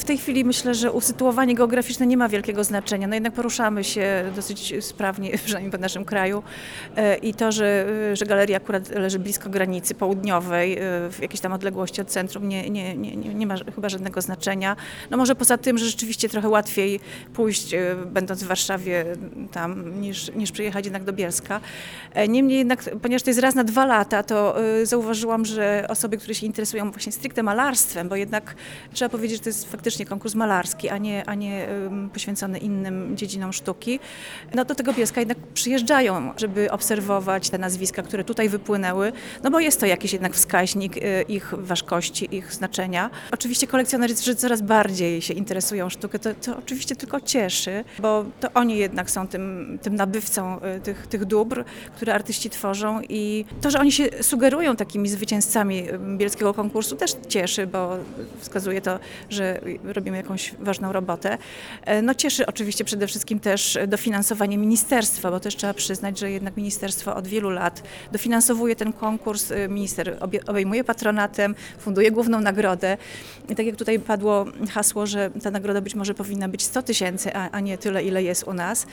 Tej 0.07 0.17
chwili 0.17 0.45
myślę, 0.45 0.75
że 0.75 0.91
usytuowanie 0.91 1.55
geograficzne 1.55 2.07
nie 2.07 2.17
ma 2.17 2.29
wielkiego 2.29 2.63
znaczenia. 2.63 3.07
No 3.07 3.13
jednak 3.13 3.33
poruszamy 3.33 3.83
się 3.83 4.31
dosyć 4.35 4.73
sprawnie, 4.79 5.37
przynajmniej 5.45 5.71
po 5.71 5.77
naszym 5.77 6.05
kraju. 6.05 6.43
E, 6.95 7.17
I 7.17 7.33
to, 7.33 7.51
że, 7.51 7.85
że 8.13 8.25
galeria 8.25 8.57
akurat 8.57 8.89
leży 8.89 9.19
blisko 9.19 9.49
granicy 9.49 9.95
południowej, 9.95 10.73
e, 10.73 10.79
w 11.11 11.17
jakiejś 11.21 11.41
tam 11.41 11.53
odległości 11.53 12.01
od 12.01 12.07
centrum, 12.07 12.49
nie, 12.49 12.69
nie, 12.69 12.97
nie, 12.97 13.15
nie 13.15 13.47
ma 13.47 13.55
chyba 13.75 13.89
żadnego 13.89 14.21
znaczenia. 14.21 14.75
No 15.09 15.17
może 15.17 15.35
poza 15.35 15.57
tym, 15.57 15.77
że 15.77 15.85
rzeczywiście 15.85 16.29
trochę 16.29 16.49
łatwiej 16.49 16.99
pójść, 17.33 17.73
e, 17.73 17.95
będąc 18.05 18.43
w 18.43 18.47
Warszawie 18.47 19.05
tam, 19.51 20.01
niż, 20.01 20.31
niż 20.35 20.51
przyjechać 20.51 20.85
jednak 20.85 21.03
do 21.03 21.13
Bielska. 21.13 21.59
Niemniej 22.29 22.57
jednak, 22.57 22.83
ponieważ 23.01 23.23
to 23.23 23.29
jest 23.29 23.39
raz 23.39 23.55
na 23.55 23.63
dwa 23.63 23.85
lata, 23.85 24.23
to 24.23 24.55
zauważyłam, 24.83 25.45
że 25.45 25.85
osoby, 25.89 26.17
które 26.17 26.35
się 26.35 26.45
interesują 26.45 26.91
właśnie 26.91 27.11
stricte 27.11 27.43
malarstwem, 27.43 28.09
bo 28.09 28.15
jednak 28.15 28.55
trzeba 28.93 29.09
powiedzieć, 29.09 29.37
że 29.37 29.43
to 29.43 29.49
jest 29.49 29.71
faktycznie 29.71 29.96
konkurs 30.05 30.35
malarski, 30.35 30.89
a 30.89 30.97
nie, 30.97 31.29
a 31.29 31.35
nie 31.35 31.67
poświęcony 32.13 32.57
innym 32.57 33.17
dziedzinom 33.17 33.53
sztuki, 33.53 33.99
no 34.53 34.65
do 34.65 34.75
tego 34.75 34.93
Bielska 34.93 35.21
jednak 35.21 35.37
przyjeżdżają, 35.37 36.33
żeby 36.37 36.71
obserwować 36.71 37.49
te 37.49 37.57
nazwiska, 37.57 38.01
które 38.01 38.23
tutaj 38.23 38.49
wypłynęły, 38.49 39.11
no 39.43 39.51
bo 39.51 39.59
jest 39.59 39.79
to 39.79 39.85
jakiś 39.85 40.13
jednak 40.13 40.33
wskaźnik 40.33 40.97
e, 40.97 41.21
ich 41.21 41.53
ważkości, 41.57 42.35
ich 42.35 42.53
znaczenia. 42.53 43.09
Oczywiście 43.31 43.67
kolekcjonerzy 43.67 44.15
coraz 44.15 44.61
bardziej 44.61 45.21
się 45.21 45.33
interesują 45.33 45.89
sztuką, 45.89 46.19
to, 46.19 46.29
to 46.33 46.57
oczywiście 46.57 46.95
tylko 46.95 47.21
cieszy, 47.21 47.83
bo 47.99 48.25
to 48.39 48.47
oni 48.53 48.77
jednak 48.77 49.11
są 49.11 49.27
tym, 49.27 49.79
tym 49.81 49.95
nabywcą 49.95 50.59
e, 50.61 50.79
tych, 50.79 51.07
tych 51.07 51.25
dóbr, 51.25 51.63
które 51.95 52.13
artyści 52.13 52.49
tworzą 52.49 53.01
i 53.09 53.45
to, 53.61 53.71
że 53.71 53.79
oni 53.79 53.91
się 53.91 54.09
sugerują 54.21 54.75
takimi 54.75 55.09
zwycięzcami 55.09 55.83
bielskiego 56.17 56.53
konkursu 56.53 56.95
też 56.95 57.11
cieszy, 57.27 57.67
bo 57.67 57.97
wskazuje 58.39 58.81
to, 58.81 58.99
że 59.29 59.61
robimy 59.93 60.17
jakąś 60.17 60.53
ważną 60.59 60.91
robotę. 60.91 61.37
E, 61.85 62.01
No 62.01 62.15
cieszy 62.15 62.45
oczywiście 62.45 62.85
przede 62.85 63.07
wszystkim 63.07 63.39
też 63.39 63.77
dofinansowanie 63.87 64.57
ministerstwa, 64.57 65.31
bo 65.31 65.39
też 65.39 65.55
trzeba 65.55 65.73
przyznać, 65.73 66.19
że 66.19 66.31
jednak 66.31 66.57
ministerstwo 66.57 67.15
od 67.15 67.27
wielu 67.27 67.49
lat 67.49 67.83
dofinansowuje 68.11 68.75
ten 68.75 68.93
konkurs, 68.93 69.51
y, 69.51 69.67
minister 69.69 70.17
obejmuje 70.47 70.83
patronatem, 70.83 71.55
funduje 71.79 72.11
główną 72.11 72.39
nagrodę. 72.39 72.97
I 73.49 73.55
tak 73.55 73.65
jak 73.65 73.75
tutaj 73.75 73.99
padło 73.99 74.45
hasło, 74.71 75.05
że 75.05 75.31
ta 75.43 75.51
nagroda 75.51 75.81
być 75.81 75.95
może 75.95 76.13
powinna 76.13 76.49
być 76.49 76.63
100 76.63 76.83
tysięcy, 76.83 77.33
a, 77.33 77.59
nie 77.59 77.77
tyle, 77.77 78.03
ile 78.03 78.23
jest 78.23 78.43
u 78.43 78.53
nas, 78.53 78.87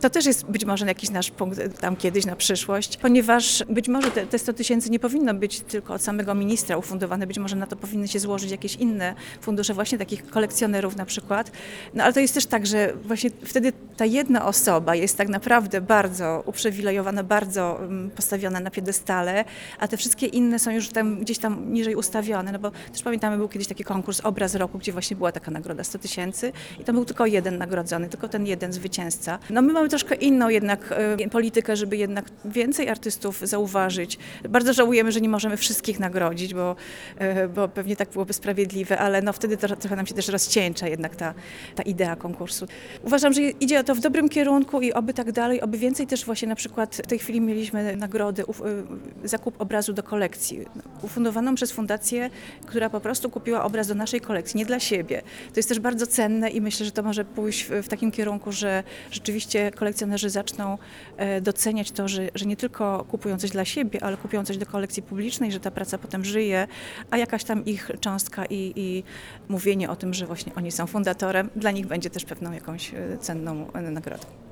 to 0.00 0.10
też 0.10 0.26
jest 0.26 0.44
być 0.44 0.64
może 0.64 0.86
jakiś 0.86 1.10
nasz 1.10 1.30
punkt 1.30 1.80
tam 1.80 1.96
kiedyś 1.96 2.26
na 2.26 2.36
przyszłość, 2.36 2.96
ponieważ 2.96 3.64
być 3.68 3.88
może 3.88 4.10
te, 4.10 4.26
te 4.26 4.38
100 4.38 4.52
tysięcy 4.52 4.90
nie 4.90 4.98
powinno 4.98 5.34
być 5.34 5.60
tylko 5.60 5.94
od 5.94 6.02
samego 6.02 6.34
ministra 6.34 6.76
ufundowane, 6.76 7.26
być 7.26 7.38
może 7.38 7.56
na 7.56 7.66
to 7.66 7.76
powinny 7.76 8.08
się 8.08 8.18
złożyć 8.18 8.50
jakieś 8.50 8.76
inne 8.76 9.14
fundusze, 9.40 9.74
właśnie 9.74 9.98
takich 9.98 10.26
kolekcjonerów 10.40 10.96
na 10.96 11.04
przykład. 11.04 11.52
No 11.94 12.04
ale 12.04 12.12
to 12.12 12.20
jest 12.20 12.34
też 12.34 12.46
tak, 12.46 12.66
że 12.66 12.92
właśnie 13.04 13.30
wtedy 13.44 13.72
ta 13.96 14.04
jedna 14.04 14.46
osoba 14.46 14.94
jest 14.94 15.16
tak 15.16 15.28
naprawdę 15.28 15.80
bardzo 15.80 16.42
uprzywilejowana, 16.46 17.22
bardzo 17.22 17.78
mm, 17.82 18.10
postawiona 18.10 18.60
na 18.60 18.70
piedestale, 18.70 19.44
a 19.78 19.88
te 19.88 19.96
wszystkie 19.96 20.26
inne 20.26 20.58
są 20.58 20.70
już 20.70 20.88
tam 20.88 21.20
gdzieś 21.20 21.38
tam 21.38 21.72
niżej 21.72 21.94
ustawione, 21.94 22.52
no 22.52 22.58
bo 22.58 22.70
też 22.92 23.02
pamiętamy, 23.02 23.36
był 23.36 23.48
kiedyś 23.48 23.68
taki 23.68 23.84
konkurs 23.84 24.20
Obraz 24.20 24.54
Roku, 24.54 24.78
gdzie 24.78 24.92
właśnie 24.92 25.16
była 25.16 25.32
taka 25.32 25.50
nagroda 25.50 25.84
100 25.84 25.98
tysięcy 25.98 26.52
i 26.80 26.84
tam 26.84 26.94
był 26.94 27.04
tylko 27.04 27.26
jeden 27.26 27.58
nagrodzony, 27.58 28.08
tylko 28.08 28.28
ten 28.28 28.46
jeden 28.46 28.72
zwycięzca. 28.72 29.38
No 29.50 29.62
my 29.62 29.72
mamy 29.72 29.88
troszkę 29.88 30.14
inną 30.14 30.48
jednak 30.48 30.94
e, 31.18 31.28
politykę, 31.28 31.76
żeby 31.76 31.96
jednak 31.96 32.24
więcej 32.44 32.88
artystów 32.88 33.40
zauważyć. 33.40 34.18
Bardzo 34.48 34.72
żałujemy, 34.72 35.12
że 35.12 35.20
nie 35.20 35.28
możemy 35.28 35.56
wszystkich 35.56 36.00
nagrodzić, 36.00 36.54
bo, 36.54 36.76
e, 37.18 37.48
bo 37.48 37.68
pewnie 37.68 37.96
tak 37.96 38.08
byłoby 38.10 38.32
sprawiedliwe, 38.32 38.98
ale 38.98 39.22
no 39.22 39.32
wtedy 39.32 39.56
trochę 39.56 39.96
nam 39.96 40.06
się 40.06 40.14
też 40.14 40.28
rozcieńcza 40.30 40.88
jednak 40.88 41.16
ta, 41.16 41.34
ta 41.74 41.82
idea 41.82 42.16
konkursu. 42.16 42.66
Uważam, 43.02 43.32
że 43.32 43.42
idzie 43.42 43.84
to 43.84 43.94
w 43.94 44.00
dobrym 44.00 44.28
kierunku 44.28 44.80
i 44.80 44.92
oby 44.92 45.14
tak 45.14 45.32
dalej, 45.32 45.60
oby 45.60 45.78
więcej 45.78 46.06
też 46.06 46.24
właśnie 46.24 46.48
na 46.48 46.54
przykład 46.54 46.96
w 46.96 47.06
tej 47.06 47.18
chwili 47.18 47.40
mieliśmy 47.40 47.96
nagrody, 47.96 48.46
uf, 48.46 48.60
y, 48.60 49.28
zakup 49.28 49.60
obrazu 49.60 49.92
do 49.92 50.02
kolekcji, 50.02 50.66
ufundowaną 51.02 51.54
przez 51.54 51.72
fundację, 51.72 52.30
która 52.66 52.90
po 52.90 53.00
prostu 53.00 53.30
kupiła 53.30 53.64
obraz 53.64 53.88
do 53.88 53.94
naszej 53.94 54.20
kolekcji, 54.20 54.58
nie 54.58 54.66
dla 54.66 54.80
siebie. 54.80 55.22
To 55.52 55.58
jest 55.58 55.68
też 55.68 55.80
bardzo 55.80 56.06
cenne 56.06 56.50
i 56.50 56.60
myślę, 56.60 56.86
że 56.86 56.92
to 56.92 57.02
może 57.02 57.24
pójść 57.24 57.62
w, 57.64 57.88
takim 57.88 58.10
kierunku, 58.10 58.52
że 58.52 58.82
rzeczywiście 59.10 59.70
kolekcjonerzy 59.70 60.30
zaczną 60.30 60.78
e, 61.16 61.40
doceniać 61.40 61.90
to, 61.90 62.08
że, 62.08 62.28
że 62.34 62.46
nie 62.46 62.56
tylko 62.56 63.04
kupują 63.10 63.38
coś 63.38 63.50
dla 63.50 63.64
siebie, 63.64 64.04
ale 64.04 64.16
kupują 64.16 64.44
coś 64.44 64.58
do 64.58 64.66
kolekcji 64.66 65.02
publicznej, 65.02 65.52
że 65.52 65.60
ta 65.60 65.70
praca 65.70 65.98
potem 65.98 66.24
żyje, 66.24 66.66
a 67.10 67.16
jakaś 67.16 67.44
tam 67.44 67.64
ich 67.64 67.90
cząstka 68.00 68.44
i, 68.46 68.72
i 68.76 69.02
mówienie 69.48 69.90
o 69.90 69.96
tym, 69.96 70.14
że 70.14 70.19
właśnie 70.26 70.54
oni 70.54 70.72
są 70.72 70.86
fundatorem, 70.86 71.50
dla 71.56 71.70
nich 71.70 71.86
będzie 71.86 72.10
też 72.10 72.24
pewną 72.24 72.52
jakąś 72.52 72.94
e, 72.94 73.18
cenną 73.20 73.72
e, 73.72 73.80
nagrodą. 73.80 74.24